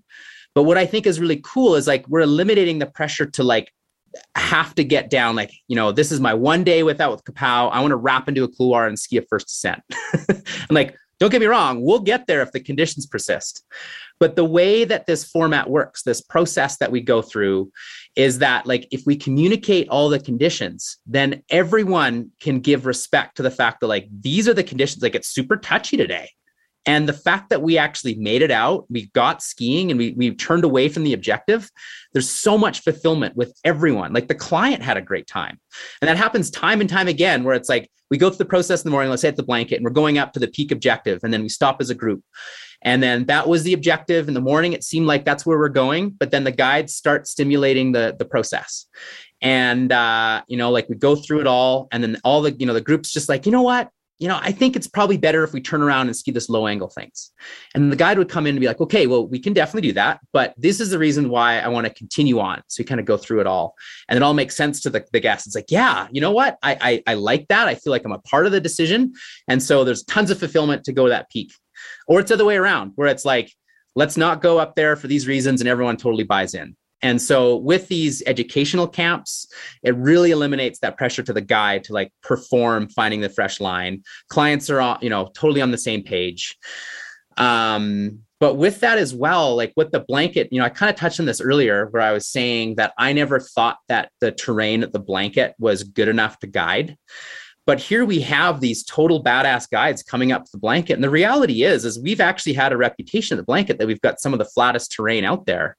[0.55, 3.71] but what I think is really cool is like we're eliminating the pressure to like
[4.35, 7.69] have to get down like you know this is my one day without with CAPOW.
[7.71, 9.81] I want to wrap into a couloir and ski a first descent
[10.29, 13.63] and like don't get me wrong we'll get there if the conditions persist.
[14.17, 17.69] But the way that this format works this process that we go through
[18.15, 23.43] is that like if we communicate all the conditions then everyone can give respect to
[23.43, 26.29] the fact that like these are the conditions like it's super touchy today
[26.85, 30.33] and the fact that we actually made it out, we got skiing and we, we
[30.35, 31.69] turned away from the objective,
[32.13, 34.13] there's so much fulfillment with everyone.
[34.13, 35.59] Like the client had a great time.
[36.01, 38.83] And that happens time and time again, where it's like we go through the process
[38.83, 40.71] in the morning, let's say at the blanket, and we're going up to the peak
[40.71, 42.21] objective, and then we stop as a group.
[42.83, 44.73] And then that was the objective in the morning.
[44.73, 48.25] It seemed like that's where we're going, but then the guides start stimulating the, the
[48.25, 48.85] process.
[49.41, 52.67] And uh, you know, like we go through it all, and then all the, you
[52.67, 53.89] know, the group's just like, you know what?
[54.19, 56.67] You know, I think it's probably better if we turn around and ski this low
[56.67, 57.31] angle things.
[57.73, 59.93] And the guide would come in and be like, okay, well, we can definitely do
[59.93, 62.61] that, but this is the reason why I want to continue on.
[62.67, 63.75] So we kind of go through it all
[64.07, 65.47] and it all makes sense to the, the guests.
[65.47, 66.57] It's like, yeah, you know what?
[66.63, 67.67] I, I, I like that.
[67.67, 69.13] I feel like I'm a part of the decision.
[69.49, 71.51] And so there's tons of fulfillment to go that peak.
[72.07, 73.51] Or it's the other way around where it's like,
[73.95, 76.75] let's not go up there for these reasons and everyone totally buys in.
[77.01, 79.47] And so with these educational camps,
[79.83, 84.01] it really eliminates that pressure to the guide to like perform finding the fresh line.
[84.29, 86.57] Clients are all, you know, totally on the same page.
[87.37, 90.95] Um, but with that as well, like with the blanket, you know, I kind of
[90.95, 94.83] touched on this earlier where I was saying that I never thought that the terrain
[94.83, 96.97] at the blanket was good enough to guide.
[97.65, 100.93] but here we have these total badass guides coming up the blanket.
[100.93, 104.01] And the reality is, is we've actually had a reputation of the blanket that we've
[104.01, 105.77] got some of the flattest terrain out there.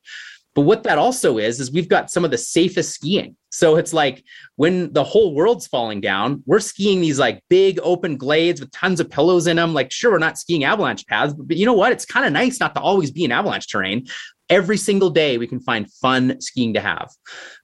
[0.57, 3.37] But what that also is, is we've got some of the safest skiing.
[3.51, 4.25] So it's like
[4.57, 8.99] when the whole world's falling down, we're skiing these like big open glades with tons
[8.99, 9.75] of pillows in them.
[9.75, 11.93] Like, sure, we're not skiing avalanche paths, but you know what?
[11.93, 14.07] It's kind of nice not to always be in avalanche terrain
[14.49, 17.11] every single day we can find fun skiing to have.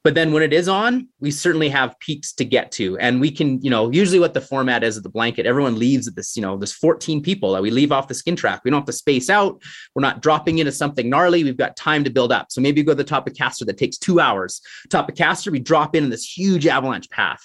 [0.03, 2.99] But then when it is on we certainly have peaks to get to.
[2.99, 6.09] And we can you know usually what the format is at the blanket everyone leaves
[6.09, 8.63] at this you know there's 14 people that we leave off the skin track.
[8.65, 9.63] We don't have to space out.
[9.95, 11.45] We're not dropping into something gnarly.
[11.45, 12.47] We've got time to build up.
[12.51, 14.61] So maybe you go to the top of caster that takes two hours.
[14.91, 17.41] Top of caster we drop in this huge avalanche path.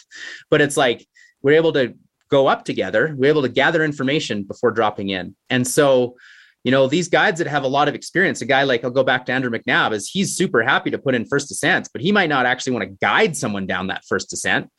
[0.50, 1.06] But it's like
[1.42, 1.94] we're able to
[2.30, 3.14] go up together.
[3.18, 5.36] We're able to gather information before dropping in.
[5.50, 6.16] And so
[6.64, 9.04] you know, these guides that have a lot of experience, a guy like I'll go
[9.04, 12.12] back to Andrew McNabb, is he's super happy to put in first descents, but he
[12.12, 14.70] might not actually want to guide someone down that first descent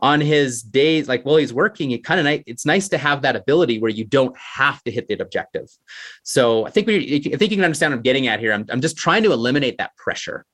[0.00, 1.08] on his days.
[1.08, 2.42] Like while he's working, it kind of nice.
[2.46, 5.68] It's nice to have that ability where you don't have to hit the objective.
[6.22, 8.52] So I think we, I think you can understand what I'm getting at here.
[8.52, 10.44] I'm, I'm just trying to eliminate that pressure,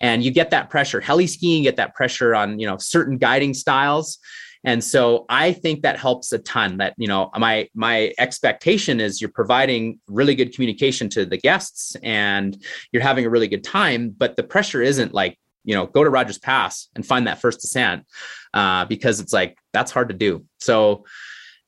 [0.00, 1.00] and you get that pressure.
[1.00, 4.18] Heli skiing, get that pressure on you know certain guiding styles
[4.64, 6.78] and so I think that helps a ton.
[6.78, 11.96] That you know, my my expectation is you're providing really good communication to the guests
[12.02, 12.56] and
[12.90, 16.10] you're having a really good time, but the pressure isn't like you know go to
[16.10, 18.06] Rogers Pass and find that first descent
[18.54, 20.44] uh, because it's like that's hard to do.
[20.58, 21.04] So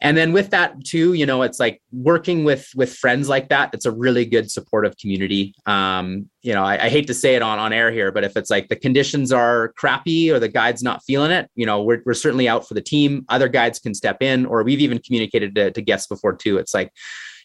[0.00, 3.70] and then with that too you know it's like working with with friends like that
[3.72, 5.54] it's a really good supportive community.
[5.66, 8.36] Um you know I, I, hate to say it on on air here but if
[8.36, 12.02] it's like the conditions are crappy or the guide's not feeling it you know we're,
[12.04, 13.24] we're certainly out for the team.
[13.28, 16.58] Other guides can step in or we've even communicated to, to guests before too.
[16.58, 16.92] It's like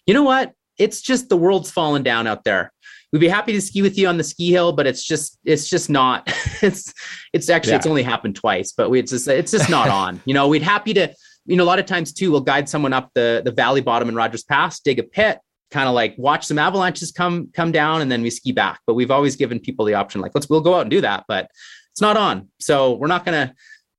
[0.05, 0.53] you know what?
[0.77, 2.73] It's just the world's falling down out there.
[3.11, 5.69] We'd be happy to ski with you on the ski hill but it's just it's
[5.69, 6.23] just not
[6.61, 6.93] it's
[7.33, 7.77] it's actually yeah.
[7.77, 10.21] it's only happened twice but we it's just it's just not on.
[10.25, 11.13] You know we'd happy to
[11.45, 14.09] you know, a lot of times too, we'll guide someone up the the valley bottom
[14.09, 15.39] in Rogers Pass, dig a pit,
[15.71, 18.81] kind of like watch some avalanches come come down, and then we ski back.
[18.85, 21.25] But we've always given people the option, like, let's we'll go out and do that,
[21.27, 21.49] but
[21.91, 22.49] it's not on.
[22.59, 23.53] So we're not gonna.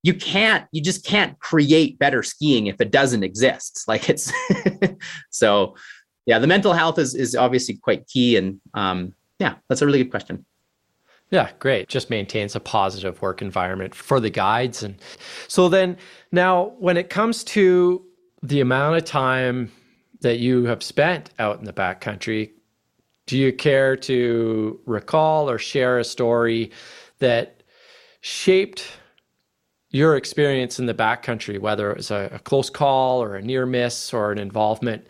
[0.04, 0.66] You can't.
[0.72, 3.84] You just can't create better skiing if it doesn't exist.
[3.88, 4.32] Like it's
[5.30, 5.76] so.
[6.24, 9.98] Yeah, the mental health is is obviously quite key, and um, yeah, that's a really
[9.98, 10.46] good question.
[11.32, 11.88] Yeah, great.
[11.88, 14.82] Just maintains a positive work environment for the guides.
[14.82, 14.96] And
[15.48, 15.96] so then
[16.30, 18.04] now when it comes to
[18.42, 19.72] the amount of time
[20.20, 22.50] that you have spent out in the backcountry,
[23.26, 26.70] do you care to recall or share a story
[27.18, 27.62] that
[28.20, 28.84] shaped
[29.88, 33.64] your experience in the backcountry, whether it was a, a close call or a near
[33.64, 35.06] miss or an involvement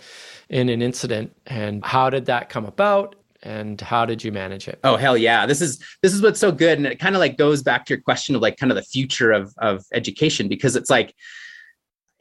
[0.49, 1.37] in an incident?
[1.49, 3.17] And how did that come about?
[3.43, 4.79] And how did you manage it?
[4.85, 5.47] Oh hell yeah.
[5.47, 6.79] This is this is what's so good.
[6.79, 8.83] And it kind of like goes back to your question of like kind of the
[8.83, 11.15] future of of education because it's like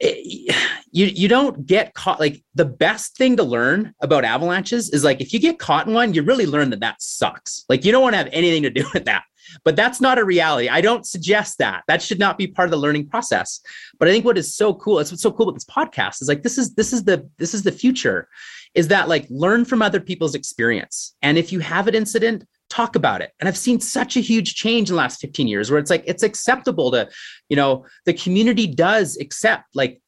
[0.00, 0.54] it,
[0.90, 5.20] you you don't get caught like the best thing to learn about avalanches is like
[5.20, 7.64] if you get caught in one you really learn that that sucks.
[7.68, 9.24] Like you don't want to have anything to do with that
[9.64, 12.70] but that's not a reality i don't suggest that that should not be part of
[12.70, 13.60] the learning process
[13.98, 16.28] but i think what is so cool it's what's so cool about this podcast is
[16.28, 18.28] like this is this is the this is the future
[18.74, 21.14] is that like learn from other people's experience.
[21.22, 23.32] And if you have an incident, talk about it.
[23.38, 26.04] And I've seen such a huge change in the last 15 years where it's like
[26.06, 27.08] it's acceptable to,
[27.50, 30.00] you know, the community does accept like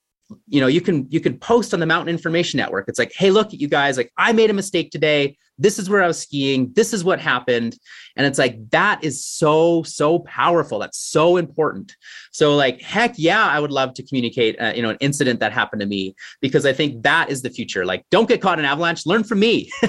[0.48, 2.88] you know you can you can post on the mountain information network.
[2.88, 3.96] It's like hey look at you guys.
[3.96, 5.36] Like i made a mistake today.
[5.58, 6.72] This is where i was skiing.
[6.74, 7.76] This is what happened.
[8.16, 10.78] And it's like that is so so powerful.
[10.78, 11.94] That's so important.
[12.32, 15.52] So like heck yeah i would love to communicate uh, you know an incident that
[15.52, 17.84] happened to me because i think that is the future.
[17.84, 19.06] Like don't get caught in avalanche.
[19.06, 19.70] Learn from me.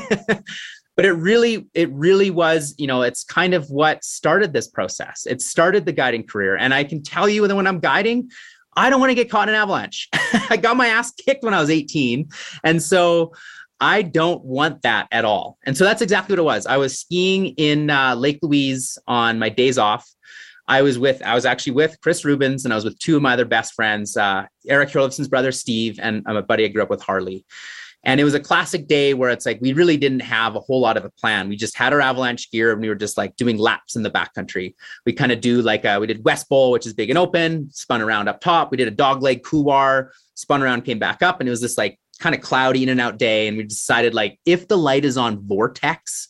[0.96, 5.26] But it really it really was you know it's kind of what started this process.
[5.26, 6.56] It started the guiding career.
[6.56, 8.30] And i can tell you that when i'm guiding
[8.76, 10.10] I don't want to get caught in an avalanche.
[10.50, 12.30] I got my ass kicked when I was 18.
[12.64, 13.34] And so
[13.80, 15.58] I don't want that at all.
[15.64, 16.66] And so that's exactly what it was.
[16.66, 20.10] I was skiing in uh, Lake Louise on my days off.
[20.68, 23.22] I was with, I was actually with Chris Rubens and I was with two of
[23.22, 26.82] my other best friends, uh, Eric Hjorleifson's brother, Steve, and I'm a buddy I grew
[26.82, 27.46] up with, Harley.
[28.06, 30.80] And it was a classic day where it's like we really didn't have a whole
[30.80, 31.50] lot of a plan.
[31.50, 34.12] We just had our avalanche gear and we were just like doing laps in the
[34.12, 34.76] backcountry.
[35.06, 37.70] We kind of do like a, we did West Bowl, which is big and open,
[37.72, 38.70] spun around up top.
[38.70, 41.78] We did a dog leg couloir, spun around, came back up, and it was this
[41.78, 43.48] like kind of cloudy in and out day.
[43.48, 46.30] And we decided like if the light is on vortex,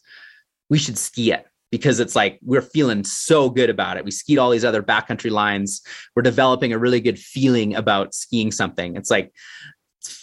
[0.70, 4.06] we should ski it because it's like we're feeling so good about it.
[4.06, 5.82] We skied all these other backcountry lines.
[6.16, 8.96] We're developing a really good feeling about skiing something.
[8.96, 9.34] It's like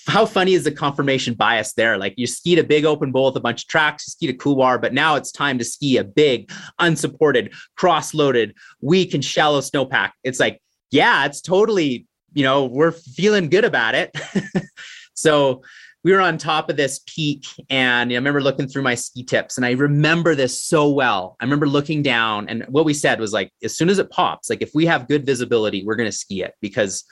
[0.07, 1.99] how funny is the confirmation bias there?
[1.99, 4.39] Like you skied a big open bowl with a bunch of tracks, you skied a
[4.39, 10.11] couloir, but now it's time to ski a big, unsupported, cross-loaded, weak and shallow snowpack.
[10.25, 10.61] It's like,
[10.91, 14.17] yeah, it's totally you know, we're feeling good about it.
[15.15, 15.63] so
[16.05, 19.57] we were on top of this peak and I remember looking through my ski tips
[19.57, 21.37] and I remember this so well.
[21.41, 24.51] I remember looking down and what we said was like, as soon as it pops,
[24.51, 27.05] like if we have good visibility, we're going to ski it because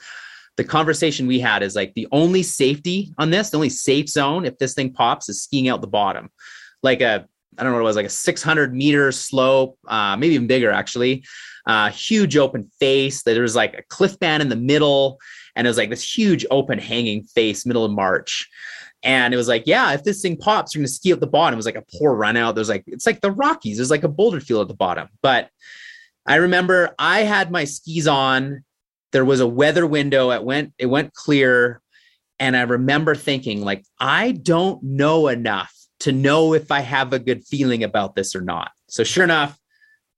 [0.57, 4.45] the conversation we had is like the only safety on this, the only safe zone
[4.45, 6.29] if this thing pops is skiing out the bottom.
[6.83, 7.25] Like a,
[7.57, 10.71] I don't know what it was, like a 600 meter slope, uh, maybe even bigger
[10.71, 11.23] actually.
[11.65, 13.23] Uh, huge open face.
[13.23, 15.19] There was like a cliff band in the middle,
[15.55, 18.49] and it was like this huge open hanging face, middle of March.
[19.03, 21.55] And it was like, yeah, if this thing pops, you're gonna ski at the bottom.
[21.55, 22.55] It was like a poor run out.
[22.55, 23.77] There's like, it's like the Rockies.
[23.77, 25.09] There's like a boulder field at the bottom.
[25.21, 25.49] But
[26.25, 28.63] I remember I had my skis on.
[29.11, 30.31] There was a weather window.
[30.31, 31.81] It went, it went clear.
[32.39, 37.19] And I remember thinking, like, I don't know enough to know if I have a
[37.19, 38.71] good feeling about this or not.
[38.89, 39.57] So sure enough,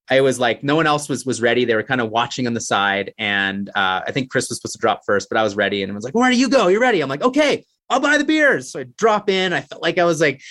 [0.10, 1.66] I was like, no one else was was ready.
[1.66, 4.74] They were kind of watching on the side, and uh, I think Chris was supposed
[4.74, 6.68] to drop first, but I was ready, and I was like, "Where do you go?
[6.68, 9.54] You're ready." I'm like, "Okay, I'll buy the beers." So I drop in.
[9.54, 10.42] I felt like I was like,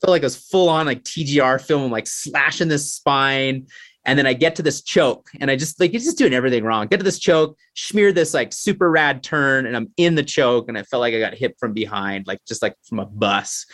[0.00, 3.66] felt like I was full on like TGR film, like slashing this spine,
[4.08, 6.64] and then I get to this choke, and I just like you're just doing everything
[6.64, 6.86] wrong.
[6.86, 10.68] Get to this choke, smear this like super rad turn, and I'm in the choke,
[10.68, 13.66] and I felt like I got hit from behind, like just like from a bus,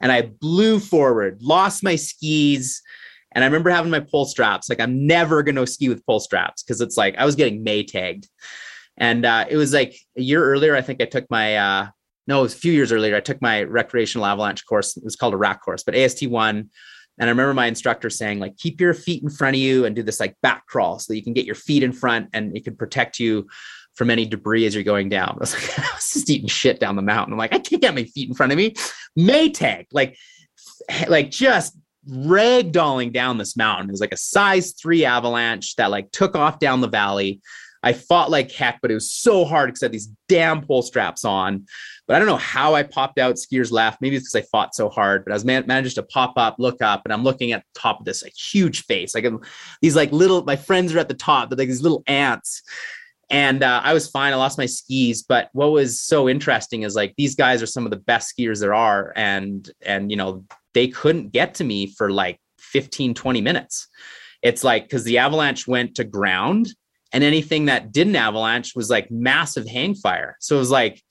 [0.00, 2.82] and I blew forward, lost my skis
[3.32, 4.68] and I remember having my pull straps.
[4.68, 7.62] Like I'm never going to ski with pull straps because it's like I was getting
[7.62, 8.28] May tagged.
[8.96, 11.88] And uh, it was like a year earlier, I think I took my, uh,
[12.26, 13.16] no, it was a few years earlier.
[13.16, 14.96] I took my recreational avalanche course.
[14.96, 16.70] It was called a RAC course, but AST one.
[17.20, 19.94] And I remember my instructor saying, like, keep your feet in front of you and
[19.94, 22.56] do this like back crawl so that you can get your feet in front and
[22.56, 23.46] it can protect you
[23.94, 25.28] from any debris as you're going down.
[25.36, 27.34] I was like, I was just eating shit down the mountain.
[27.34, 28.74] I'm like, I can't get my feet in front of me.
[29.18, 30.16] Maytag, like,
[31.08, 31.76] like just
[32.08, 33.90] ragdolling down this mountain.
[33.90, 37.42] It was like a size three avalanche that like took off down the valley.
[37.82, 40.82] I fought like heck, but it was so hard because I had these damn pull
[40.82, 41.66] straps on.
[42.06, 43.96] But I don't know how I popped out skiers laugh.
[44.00, 46.56] Maybe it's because I fought so hard, but I was man- managed to pop up,
[46.58, 49.14] look up, and I'm looking at the top of this like huge face.
[49.14, 49.26] Like
[49.80, 52.62] these like little, my friends are at the top, but like these little ants.
[53.30, 54.32] And uh, I was fine.
[54.32, 57.84] I lost my skis, but what was so interesting is like these guys are some
[57.84, 61.86] of the best skiers there are, and and you know they couldn't get to me
[61.86, 63.86] for like 15, 20 minutes.
[64.42, 66.68] It's like because the avalanche went to ground
[67.12, 70.36] and anything that didn't avalanche was like massive hang fire.
[70.40, 71.02] So it was like,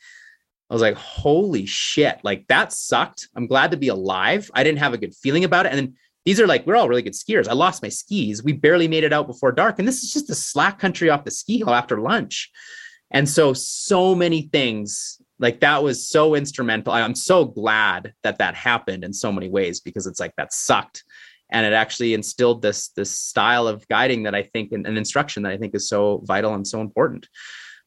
[0.69, 3.27] I was like, holy shit, like that sucked.
[3.35, 4.49] I'm glad to be alive.
[4.53, 5.69] I didn't have a good feeling about it.
[5.69, 5.95] And then
[6.25, 7.47] these are like, we're all really good skiers.
[7.47, 8.43] I lost my skis.
[8.43, 9.79] We barely made it out before dark.
[9.79, 12.51] And this is just the slack country off the ski hill after lunch.
[13.11, 16.93] And so, so many things like that was so instrumental.
[16.93, 21.03] I'm so glad that that happened in so many ways because it's like that sucked,
[21.49, 25.43] and it actually instilled this this style of guiding that I think and, and instruction
[25.43, 27.27] that I think is so vital and so important.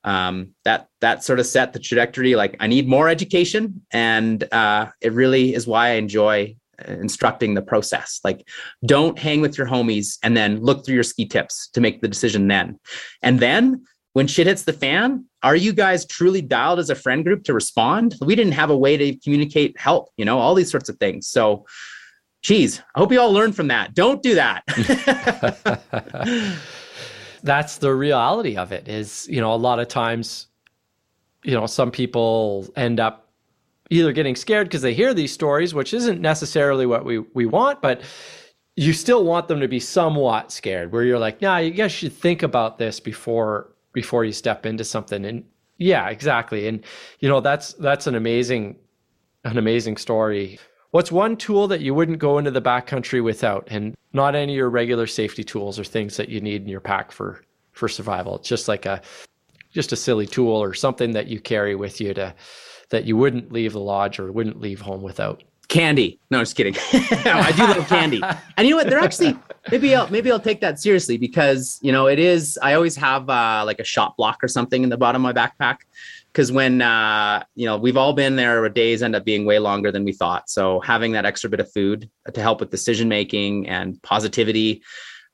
[0.05, 2.35] Um, that that sort of set the trajectory.
[2.35, 7.55] Like I need more education, and uh, it really is why I enjoy uh, instructing
[7.55, 8.19] the process.
[8.25, 8.49] Like,
[8.85, 12.09] don't hang with your homies and then look through your ski tips to make the
[12.09, 12.81] decision then.
[13.23, 13.85] And then
[14.15, 17.55] when shit hits the fan, are you guys truly dialed as a friend group to
[17.55, 18.17] respond?
[18.21, 21.29] We didn't have a way to communicate help, you know, all these sorts of things.
[21.29, 21.65] So,
[22.43, 23.95] geez, I hope you all learn from that.
[23.95, 24.65] Don't do that.
[27.43, 30.49] That's the reality of it is, you know, a lot of times,
[31.43, 33.31] you know, some people end up
[33.91, 37.83] either getting scared because they hear these stories, which isn't necessarily what we, we want,
[37.83, 38.03] but
[38.77, 42.13] you still want them to be somewhat scared where you're like, nah, you guys should
[42.13, 45.45] think about this before before you step into something and
[45.79, 46.85] yeah exactly and
[47.21, 48.77] you know that's that's an amazing
[49.45, 50.59] an amazing story
[50.93, 54.57] what's one tool that you wouldn't go into the backcountry without and not any of
[54.57, 58.37] your regular safety tools or things that you need in your pack for for survival
[58.37, 59.03] it's just like a
[59.73, 62.35] just a silly tool or something that you carry with you to
[62.91, 66.21] that you wouldn't leave the lodge or wouldn't leave home without candy.
[66.31, 66.77] No, just kidding.
[66.93, 68.23] I do love candy.
[68.57, 68.91] And you know what?
[68.91, 69.37] They're actually
[69.71, 72.59] maybe I'll maybe I'll take that seriously because you know it is.
[72.63, 75.49] I always have uh, like a shot block or something in the bottom of my
[75.49, 75.79] backpack
[76.33, 79.59] because when uh, you know we've all been there, where days end up being way
[79.59, 80.49] longer than we thought.
[80.49, 84.83] So having that extra bit of food to help with decision making and positivity,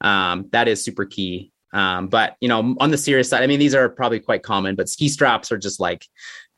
[0.00, 1.52] um, that is super key.
[1.72, 4.74] Um, but you know, on the serious side, I mean, these are probably quite common,
[4.74, 6.04] but ski straps are just like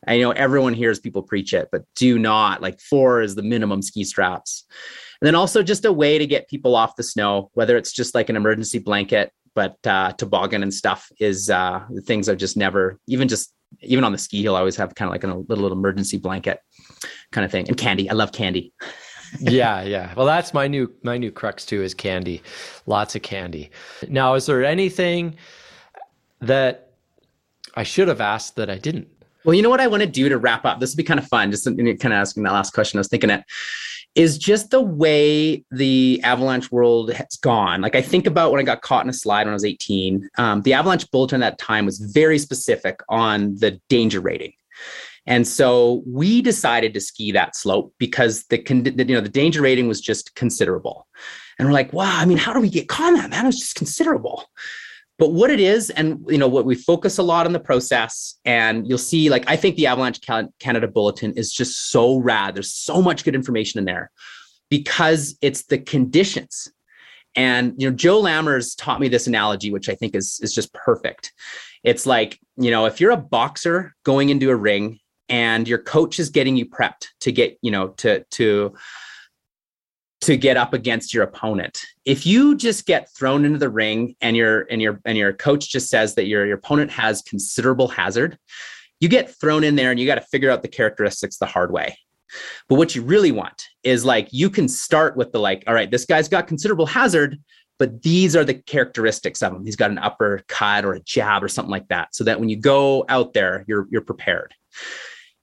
[0.07, 3.81] I know everyone hears people preach it, but do not like four is the minimum
[3.81, 4.65] ski straps.
[5.21, 8.15] And then also just a way to get people off the snow, whether it's just
[8.15, 12.99] like an emergency blanket, but uh, toboggan and stuff is uh, things I've just never,
[13.07, 15.45] even just even on the ski hill, I always have kind of like a little,
[15.47, 16.59] little emergency blanket
[17.31, 17.67] kind of thing.
[17.67, 18.73] And candy, I love candy.
[19.39, 20.13] yeah, yeah.
[20.15, 22.41] Well, that's my new my new crux too is candy.
[22.85, 23.71] Lots of candy.
[24.09, 25.37] Now, is there anything
[26.41, 26.91] that
[27.75, 29.07] I should have asked that I didn't.
[29.43, 30.79] Well, you know what I want to do to wrap up?
[30.79, 31.51] This would be kind of fun.
[31.51, 32.97] Just kind of asking that last question.
[32.97, 33.43] I was thinking it
[34.15, 37.81] is just the way the avalanche world has gone.
[37.81, 40.29] Like I think about when I got caught in a slide when I was 18.
[40.37, 44.53] Um, the avalanche bulletin at that time was very specific on the danger rating.
[45.27, 49.61] And so we decided to ski that slope because the, the, you know the danger
[49.61, 51.07] rating was just considerable.
[51.59, 53.29] And we're like, wow, I mean, how do we get caught in that?
[53.29, 54.45] Man, it was just considerable.
[55.21, 58.39] But what it is, and you know, what we focus a lot on the process,
[58.43, 60.19] and you'll see, like, I think the Avalanche
[60.59, 62.55] Canada Bulletin is just so rad.
[62.55, 64.09] There's so much good information in there
[64.71, 66.71] because it's the conditions.
[67.35, 70.73] And you know, Joe Lammers taught me this analogy, which I think is is just
[70.73, 71.33] perfect.
[71.83, 74.97] It's like, you know, if you're a boxer going into a ring
[75.29, 78.73] and your coach is getting you prepped to get, you know, to to
[80.21, 81.79] to get up against your opponent.
[82.05, 85.69] If you just get thrown into the ring and your and your and your coach
[85.69, 88.37] just says that your, your opponent has considerable hazard,
[88.99, 91.71] you get thrown in there and you got to figure out the characteristics the hard
[91.71, 91.97] way.
[92.69, 95.91] But what you really want is like you can start with the like, all right,
[95.91, 97.37] this guy's got considerable hazard,
[97.77, 99.65] but these are the characteristics of him.
[99.65, 102.15] He's got an uppercut or a jab or something like that.
[102.15, 104.53] So that when you go out there, you're you're prepared.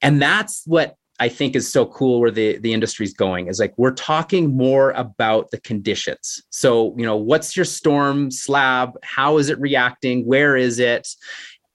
[0.01, 3.73] And that's what I think is so cool where the the industry's going is like
[3.77, 6.41] we're talking more about the conditions.
[6.49, 8.97] So, you know, what's your storm slab?
[9.03, 10.25] How is it reacting?
[10.25, 11.07] Where is it?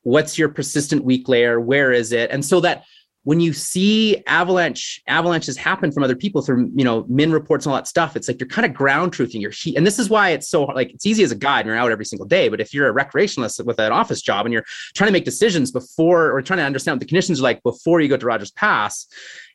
[0.03, 1.61] What's your persistent weak layer?
[1.61, 2.31] Where is it?
[2.31, 2.85] And so that
[3.25, 7.73] when you see avalanche avalanches happen from other people through you know MIN reports and
[7.73, 10.09] all that stuff it's like you're kind of ground truthing your sheet and this is
[10.09, 12.49] why it's so like it's easy as a guide and you're out every single day
[12.49, 14.65] but if you're a recreationalist with an office job and you're
[14.95, 18.01] trying to make decisions before or trying to understand what the conditions are like before
[18.01, 19.07] you go to rogers pass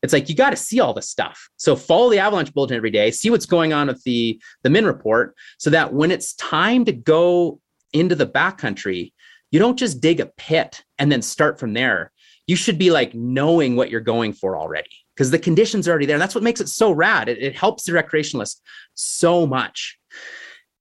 [0.01, 1.49] it's like you got to see all this stuff.
[1.57, 4.85] So follow the avalanche bulletin every day see what's going on with the the MIN
[4.85, 7.59] report so that when it's time to go
[7.93, 9.13] into the backcountry
[9.51, 12.11] you don't just dig a pit and then start from there
[12.49, 16.07] you should be like knowing what you're going for already because the conditions are already
[16.07, 16.15] there.
[16.15, 17.29] And that's what makes it so rad.
[17.29, 18.61] It, it helps the recreationalist
[18.95, 19.99] so much.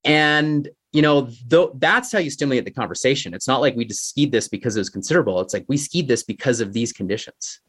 [0.03, 3.35] And you know, th- that's how you stimulate the conversation.
[3.35, 5.39] It's not like we just skied this because it was considerable.
[5.41, 7.59] It's like we skied this because of these conditions.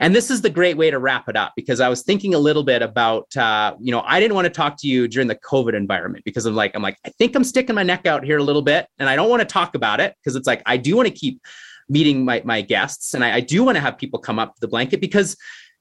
[0.00, 2.38] And this is the great way to wrap it up because I was thinking a
[2.38, 5.36] little bit about, uh, you know, I didn't want to talk to you during the
[5.36, 8.38] COVID environment because I'm like, I'm like, I think I'm sticking my neck out here
[8.38, 10.78] a little bit, and I don't want to talk about it because it's like I
[10.78, 11.42] do want to keep
[11.88, 13.14] meeting my, my guests.
[13.14, 15.36] And I, I do want to have people come up the blanket because,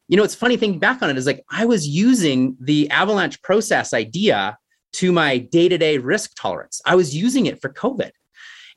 [0.07, 3.41] you know, it's funny thinking back on it is like I was using the avalanche
[3.41, 4.57] process idea
[4.93, 6.81] to my day to day risk tolerance.
[6.85, 8.11] I was using it for COVID.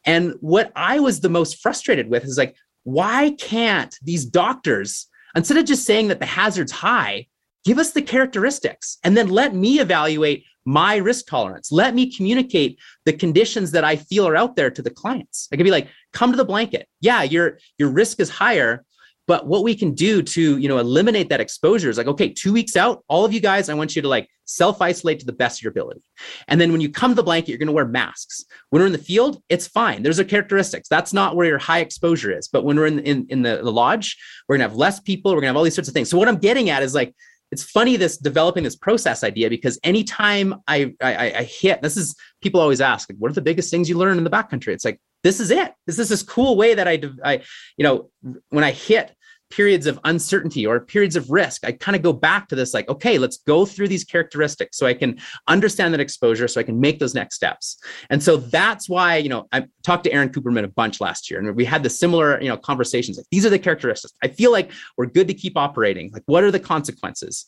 [0.04, 2.54] And what I was the most frustrated with is like,
[2.84, 7.26] why can't these doctors, instead of just saying that the hazard's high,
[7.64, 11.72] give us the characteristics and then let me evaluate my risk tolerance.
[11.72, 15.48] Let me communicate the conditions that I feel are out there to the clients.
[15.52, 16.88] I could be like, come to the blanket.
[17.00, 18.84] Yeah, your your risk is higher,
[19.26, 22.52] but what we can do to you know eliminate that exposure is like, okay, two
[22.52, 25.32] weeks out, all of you guys, I want you to like self isolate to the
[25.32, 26.02] best of your ability.
[26.48, 28.44] And then when you come to the blanket, you're going to wear masks.
[28.70, 30.02] When we're in the field, it's fine.
[30.02, 30.88] There's a characteristics.
[30.88, 32.48] That's not where your high exposure is.
[32.48, 34.16] But when we're in in, in the, the lodge,
[34.48, 35.30] we're going to have less people.
[35.30, 36.10] We're going to have all these sorts of things.
[36.10, 37.14] So what I'm getting at is like
[37.52, 42.16] it's funny this developing this process idea because anytime I, I, I hit this is
[42.42, 44.68] people always ask what are the biggest things you learn in the backcountry?
[44.68, 45.72] It's like this is it.
[45.86, 47.42] This is this cool way that I, I
[47.76, 48.10] you know
[48.50, 49.15] when I hit
[49.50, 52.88] periods of uncertainty or periods of risk, I kind of go back to this like,
[52.88, 56.80] okay, let's go through these characteristics so I can understand that exposure so I can
[56.80, 57.78] make those next steps.
[58.10, 61.38] And so that's why, you know, I talked to Aaron Cooperman a bunch last year
[61.40, 63.16] and we had the similar, you know, conversations.
[63.16, 64.14] Like, these are the characteristics.
[64.22, 66.10] I feel like we're good to keep operating.
[66.12, 67.46] Like, what are the consequences?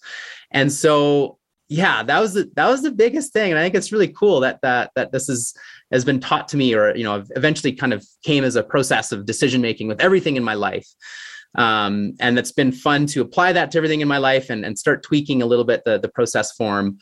[0.51, 1.39] And so
[1.71, 4.41] yeah, that was the, that was the biggest thing, and I think it's really cool
[4.41, 5.55] that that that this is
[5.93, 9.13] has been taught to me, or you know, eventually kind of came as a process
[9.13, 10.89] of decision making with everything in my life
[11.57, 14.79] um, and it's been fun to apply that to everything in my life and, and
[14.79, 16.99] start tweaking a little bit the, the process form.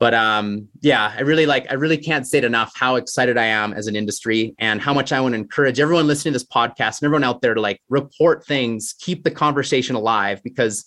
[0.00, 3.72] But um, yeah i really like i really can't it enough how excited i am
[3.72, 7.00] as an industry and how much i want to encourage everyone listening to this podcast
[7.00, 10.84] and everyone out there to like report things keep the conversation alive because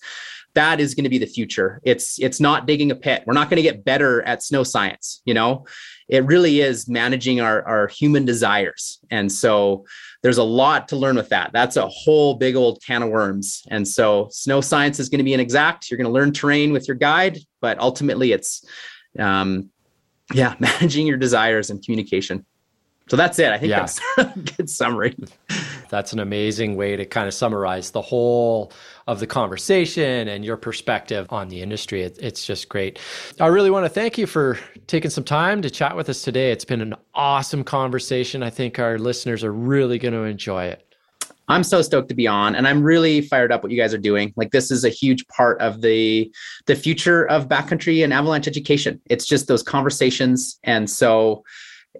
[0.58, 3.50] that is going to be the future it's it's not digging a pit we're not
[3.50, 5.66] going to get better at snow science you know
[6.10, 9.86] it really is managing our, our human desires and so
[10.24, 11.52] there's a lot to learn with that.
[11.54, 13.64] That's a whole big old can of worms.
[13.70, 15.90] And so snow science is going to be an exact.
[15.90, 18.66] You're going to learn terrain with your guide, but ultimately it's,
[19.20, 19.70] um,
[20.34, 22.46] yeah, managing your desires and communication.
[23.10, 23.52] So that's it.
[23.52, 23.80] I think yeah.
[23.80, 25.16] that's a good summary.
[25.90, 28.74] That's an amazing way to kind of summarize the whole
[29.08, 32.04] of the conversation and your perspective on the industry.
[32.04, 33.00] It, it's just great.
[33.40, 36.52] I really want to thank you for taking some time to chat with us today.
[36.52, 38.44] It's been an awesome conversation.
[38.44, 40.84] I think our listeners are really going to enjoy it.
[41.50, 44.00] I'm so stoked to be on and I'm really fired up what you guys are
[44.00, 44.34] doing.
[44.36, 46.30] Like this is a huge part of the
[46.66, 49.00] the future of backcountry and avalanche education.
[49.06, 51.44] It's just those conversations and so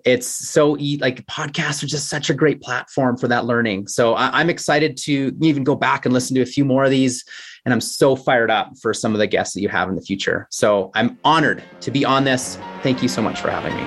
[0.06, 3.88] it's so e- like podcasts are just such a great platform for that learning.
[3.88, 6.92] So I, am excited to even go back and listen to a few more of
[6.92, 7.24] these.
[7.66, 10.02] And I'm so fired up for some of the guests that you have in the
[10.02, 10.48] future.
[10.52, 12.58] So I'm honored to be on this.
[12.82, 13.84] Thank you so much for having me.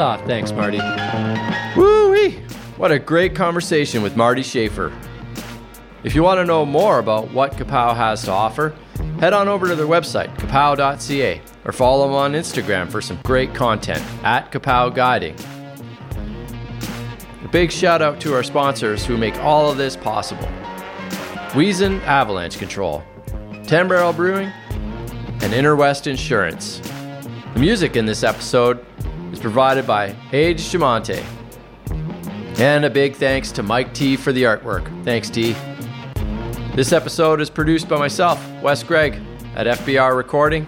[0.00, 0.78] Ah, thanks, Marty.
[1.76, 2.40] Woo wee!
[2.76, 4.92] What a great conversation with Marty Schaffer.
[6.04, 8.72] If you want to know more about what CAPOW has to offer,
[9.20, 13.54] head on over to their website, capow.ca, or follow them on Instagram for some great
[13.54, 15.36] content at CAPOW Guiding.
[17.44, 20.48] A big shout out to our sponsors who make all of this possible
[21.54, 23.02] Wyssen Avalanche Control,
[23.64, 24.52] 10 Barrel Brewing,
[25.40, 26.80] and Interwest Insurance.
[27.54, 28.84] The music in this episode
[29.32, 31.24] is provided by Age Diamante.
[32.58, 35.04] And a big thanks to Mike T for the artwork.
[35.04, 35.54] Thanks, T.
[36.74, 39.20] This episode is produced by myself, Wes Gregg,
[39.56, 40.64] at FBR Recording.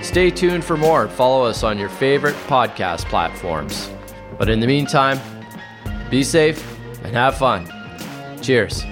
[0.00, 3.90] Stay tuned for more and follow us on your favorite podcast platforms.
[4.38, 5.18] But in the meantime,
[6.08, 6.64] be safe
[7.02, 7.68] and have fun.
[8.42, 8.84] Cheers.